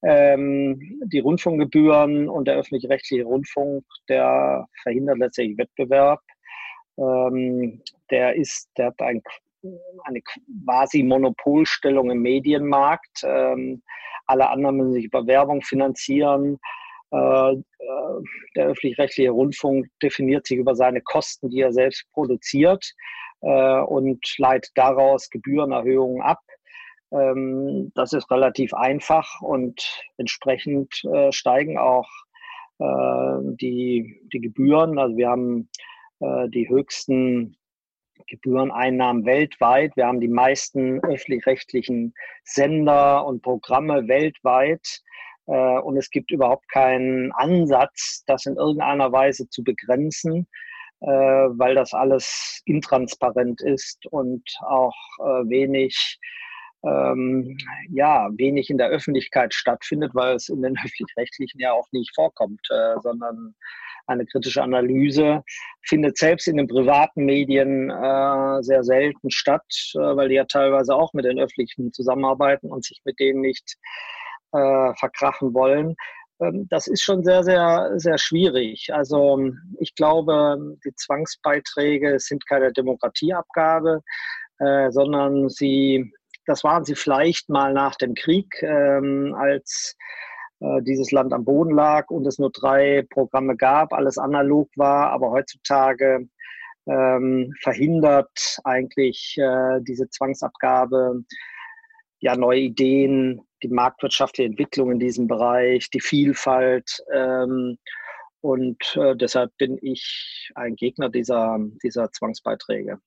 Ähm, 0.09 1.01
die 1.07 1.19
Rundfunkgebühren 1.19 2.29
und 2.29 2.47
der 2.47 2.57
öffentlich-rechtliche 2.57 3.25
Rundfunk, 3.25 3.85
der 4.09 4.67
verhindert 4.83 5.19
letztendlich 5.19 5.59
Wettbewerb. 5.59 6.21
Ähm, 6.97 7.83
der 8.11 8.37
ist, 8.37 8.69
der 8.77 8.87
hat 8.87 9.01
ein 9.01 9.23
eine 10.05 10.23
quasi 10.65 11.03
Monopolstellung 11.03 12.11
im 12.11 12.23
Medienmarkt. 12.23 13.25
Ähm, 13.25 13.83
alle 14.27 14.49
anderen 14.49 14.77
müssen 14.77 14.93
sich 14.93 15.05
über 15.07 15.27
Werbung 15.27 15.63
finanzieren. 15.63 16.59
Äh, 17.13 17.53
äh, 17.53 18.23
der 18.57 18.67
öffentlich-rechtliche 18.67 19.31
Rundfunk 19.31 19.87
definiert 20.03 20.47
sich 20.47 20.59
über 20.59 20.75
seine 20.75 21.01
Kosten, 21.01 21.51
die 21.51 21.61
er 21.61 21.73
selbst 21.73 22.05
produziert 22.13 22.85
äh, 23.43 23.81
und 23.81 24.21
leitet 24.39 24.73
daraus 24.75 25.31
Gebührenerhöhungen 25.31 26.23
ab. 26.23 26.41
Ähm, 27.13 27.93
das 27.95 28.13
ist 28.13 28.31
relativ 28.31 28.75
einfach 28.75 29.41
und 29.41 30.05
entsprechend 30.17 31.03
äh, 31.05 31.33
steigen 31.33 31.79
auch 31.79 32.09
äh, 32.79 33.39
die, 33.61 34.21
die 34.33 34.41
Gebühren. 34.41 34.99
Also 34.99 35.17
wir 35.17 35.29
haben 35.29 35.69
äh, 36.21 36.49
die 36.49 36.69
höchsten 36.69 37.57
Gebühreneinnahmen 38.27 39.25
weltweit. 39.25 39.97
Wir 39.97 40.07
haben 40.07 40.21
die 40.21 40.29
meisten 40.29 41.01
öffentlich-rechtlichen 41.05 42.15
Sender 42.45 43.25
und 43.25 43.43
Programme 43.43 44.09
weltweit. 44.09 45.03
Äh, 45.47 45.79
und 45.79 45.97
es 45.97 46.11
gibt 46.11 46.31
überhaupt 46.31 46.69
keinen 46.71 47.33
Ansatz, 47.33 48.25
das 48.27 48.47
in 48.47 48.57
irgendeiner 48.57 49.13
Weise 49.13 49.49
zu 49.49 49.63
begrenzen, 49.63 50.47
äh, 51.01 51.07
weil 51.07 51.75
das 51.75 51.95
alles 51.95 52.63
intransparent 52.65 53.61
ist 53.63 54.07
und 54.07 54.43
auch 54.63 54.97
äh, 55.21 55.49
wenig 55.49 56.19
ähm, 56.87 57.57
ja, 57.91 58.29
wenig 58.37 58.71
in 58.71 58.79
der 58.79 58.89
Öffentlichkeit 58.89 59.55
stattfindet, 59.55 60.15
weil 60.15 60.37
es 60.37 60.49
in 60.49 60.63
den 60.63 60.77
öffentlich-rechtlichen 60.85 61.61
ja 61.61 61.73
auch 61.73 61.89
nicht 61.93 62.15
vorkommt, 62.15 62.61
äh, 62.71 62.95
sondern 63.03 63.55
eine 64.07 64.25
kritische 64.25 64.63
Analyse 64.63 65.43
findet 65.83 66.17
selbst 66.17 66.47
in 66.47 66.59
den 66.59 66.69
privaten 66.69 67.25
Medien 67.25 67.91
äh, 67.91 68.63
sehr 68.63 68.85
selten 68.85 69.31
statt, 69.31 69.67
äh, 69.95 69.99
weil 69.99 70.29
die 70.29 70.37
ja 70.37 70.45
teilweise 70.45 70.95
auch 70.95 71.13
mit 71.13 71.25
den 71.25 71.41
öffentlichen 71.41 71.93
zusammenarbeiten 71.93 72.71
und 72.71 72.85
sich 72.85 73.01
mit 73.05 73.19
denen 73.19 73.41
nicht 73.41 73.77
äh, 74.53 74.95
verkrachen 74.95 75.55
wollen. 75.55 75.97
Ähm, 76.41 76.67
das 76.71 76.87
ist 76.87 77.03
schon 77.03 77.25
sehr, 77.25 77.43
sehr, 77.43 77.93
sehr 77.97 78.19
schwierig. 78.19 78.89
Also 78.93 79.51
ich 79.81 79.95
glaube, 79.95 80.77
die 80.85 80.95
Zwangsbeiträge 80.95 82.19
sind 82.21 82.47
keine 82.47 82.73
Demokratieabgabe, 82.73 84.03
äh, 84.59 84.91
sondern 84.91 85.49
sie, 85.49 86.13
das 86.47 86.65
waren 86.65 86.85
sie 86.85 86.95
vielleicht 86.95 87.49
mal 87.49 87.73
nach 87.73 87.97
dem 87.97 88.15
Krieg, 88.15 88.63
ähm, 88.63 89.35
als 89.39 89.97
äh, 90.61 90.83
dieses 90.83 91.11
Land 91.11 91.33
am 91.33 91.45
Boden 91.45 91.75
lag 91.75 92.09
und 92.11 92.27
es 92.27 92.39
nur 92.39 92.51
drei 92.51 93.05
Programme 93.11 93.57
gab, 93.57 93.93
alles 93.93 94.17
analog 94.19 94.71
war, 94.77 95.11
aber 95.11 95.31
heutzutage 95.31 96.29
ähm, 96.87 97.53
verhindert 97.61 98.59
eigentlich 98.65 99.37
äh, 99.39 99.81
diese 99.83 100.09
Zwangsabgabe 100.09 101.25
ja 102.21 102.37
neue 102.37 102.61
Ideen, 102.61 103.43
die 103.63 103.69
marktwirtschaftliche 103.69 104.49
Entwicklung 104.49 104.93
in 104.93 104.99
diesem 104.99 105.27
Bereich, 105.27 105.91
die 105.91 106.01
Vielfalt. 106.01 107.03
Ähm, 107.13 107.79
und 108.41 108.97
äh, 108.97 109.17
deshalb 109.17 109.57
bin 109.59 109.79
ich 109.83 110.51
ein 110.55 110.77
Gegner 110.77 111.09
dieser, 111.09 111.59
dieser 111.83 112.11
Zwangsbeiträge. 112.13 112.99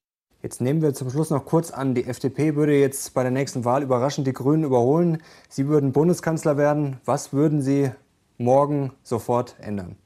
Jetzt 0.42 0.62
nehmen 0.62 0.82
wir 0.82 0.94
zum 0.94 1.10
Schluss 1.10 1.32
noch 1.32 1.46
kurz 1.46 1.70
an, 1.70 1.96
die 1.96 2.06
FDP 2.06 2.56
würde 2.56 2.74
jetzt 2.74 3.14
bei 3.14 3.24
der 3.24 3.32
nächsten 3.32 3.66
Wahl 3.66 3.84
überraschend 3.84 4.26
die 4.26 4.32
Grünen 4.32 4.64
überholen. 4.64 5.22
Sie 5.50 5.68
würden 5.68 5.92
Bundeskanzler 5.92 6.56
werden. 6.56 7.02
Was 7.04 7.34
würden 7.34 7.62
Sie 7.62 7.92
morgen 8.38 8.94
sofort 9.04 9.58
ändern? 9.60 9.98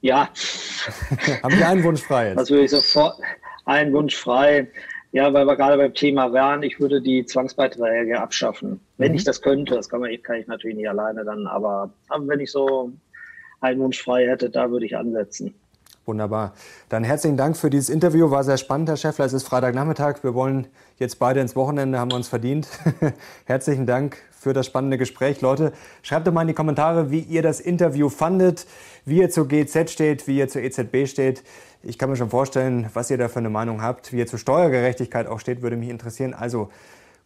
Ja. 0.00 0.28
Haben 1.44 1.54
Sie 1.54 1.62
einen 1.62 1.84
Wunsch 1.84 2.02
frei 2.02 2.30
jetzt? 2.30 2.38
Das 2.38 2.50
würde 2.50 2.64
ich 2.64 2.70
sofort, 2.72 3.20
einen 3.64 3.92
Wunsch 3.92 4.16
frei. 4.16 4.68
Ja, 5.12 5.32
weil 5.32 5.46
wir 5.46 5.54
gerade 5.56 5.76
beim 5.76 5.94
Thema 5.94 6.32
wären, 6.32 6.64
ich 6.64 6.80
würde 6.80 7.00
die 7.00 7.24
Zwangsbeiträge 7.24 8.20
abschaffen. 8.20 8.80
Wenn 8.96 9.12
mhm. 9.12 9.18
ich 9.18 9.24
das 9.24 9.40
könnte, 9.40 9.74
das 9.74 9.88
kann, 9.88 10.00
man, 10.00 10.10
kann 10.22 10.36
ich 10.36 10.48
natürlich 10.48 10.76
nicht 10.76 10.88
alleine 10.88 11.24
dann, 11.24 11.46
aber, 11.46 11.90
aber 12.08 12.26
wenn 12.26 12.40
ich 12.40 12.50
so 12.50 12.90
einen 13.60 13.78
Wunsch 13.78 14.02
frei 14.02 14.26
hätte, 14.26 14.50
da 14.50 14.70
würde 14.70 14.86
ich 14.86 14.96
ansetzen. 14.96 15.54
Wunderbar. 16.04 16.54
Dann 16.88 17.04
herzlichen 17.04 17.36
Dank 17.36 17.56
für 17.56 17.70
dieses 17.70 17.88
Interview. 17.88 18.32
War 18.32 18.42
sehr 18.42 18.56
spannend, 18.56 18.88
Herr 18.88 18.96
Schäffler. 18.96 19.24
Es 19.24 19.32
ist 19.32 19.44
Freitagnachmittag. 19.44 20.24
Wir 20.24 20.34
wollen 20.34 20.66
jetzt 20.98 21.20
beide 21.20 21.40
ins 21.40 21.54
Wochenende, 21.54 22.00
haben 22.00 22.10
wir 22.10 22.16
uns 22.16 22.26
verdient. 22.26 22.66
herzlichen 23.44 23.86
Dank 23.86 24.16
für 24.32 24.52
das 24.52 24.66
spannende 24.66 24.98
Gespräch. 24.98 25.40
Leute, 25.42 25.72
schreibt 26.02 26.26
doch 26.26 26.32
mal 26.32 26.40
in 26.40 26.48
die 26.48 26.54
Kommentare, 26.54 27.12
wie 27.12 27.20
ihr 27.20 27.42
das 27.42 27.60
Interview 27.60 28.08
fandet, 28.08 28.66
wie 29.04 29.18
ihr 29.20 29.30
zur 29.30 29.46
GZ 29.46 29.90
steht, 29.90 30.26
wie 30.26 30.38
ihr 30.38 30.48
zur 30.48 30.62
EZB 30.62 31.06
steht. 31.06 31.44
Ich 31.84 31.98
kann 31.98 32.10
mir 32.10 32.16
schon 32.16 32.30
vorstellen, 32.30 32.90
was 32.94 33.08
ihr 33.08 33.18
da 33.18 33.28
für 33.28 33.38
eine 33.38 33.50
Meinung 33.50 33.80
habt. 33.80 34.12
Wie 34.12 34.18
ihr 34.18 34.26
zur 34.26 34.40
Steuergerechtigkeit 34.40 35.28
auch 35.28 35.38
steht, 35.38 35.62
würde 35.62 35.76
mich 35.76 35.88
interessieren. 35.88 36.34
Also 36.34 36.68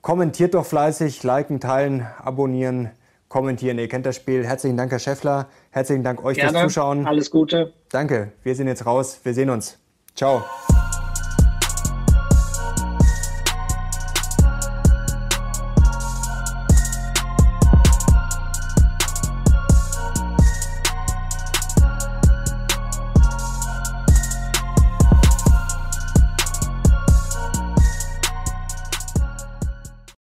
kommentiert 0.03 0.53
doch 0.53 0.66
fleißig, 0.66 1.22
liken, 1.22 1.61
teilen, 1.61 2.07
abonnieren 2.22 2.91
kommentieren. 3.37 3.78
Ihr 3.78 3.89
kennt 3.89 4.07
das 4.07 4.16
Spiel. 4.16 4.47
Herzlichen 4.47 4.78
Dank, 4.78 4.91
Herr 4.91 4.99
Schäffler. 4.99 5.49
Herzlichen 5.70 6.03
Dank 6.03 6.24
euch 6.24 6.39
Gerne. 6.39 6.59
fürs 6.59 6.72
Zuschauen. 6.72 7.07
Alles 7.07 7.30
Gute. 7.30 7.74
Danke. 7.91 8.32
Wir 8.43 8.55
sind 8.55 8.66
jetzt 8.66 8.87
raus. 8.87 9.20
Wir 9.24 9.34
sehen 9.34 9.51
uns. 9.51 9.78
Ciao. 10.14 10.43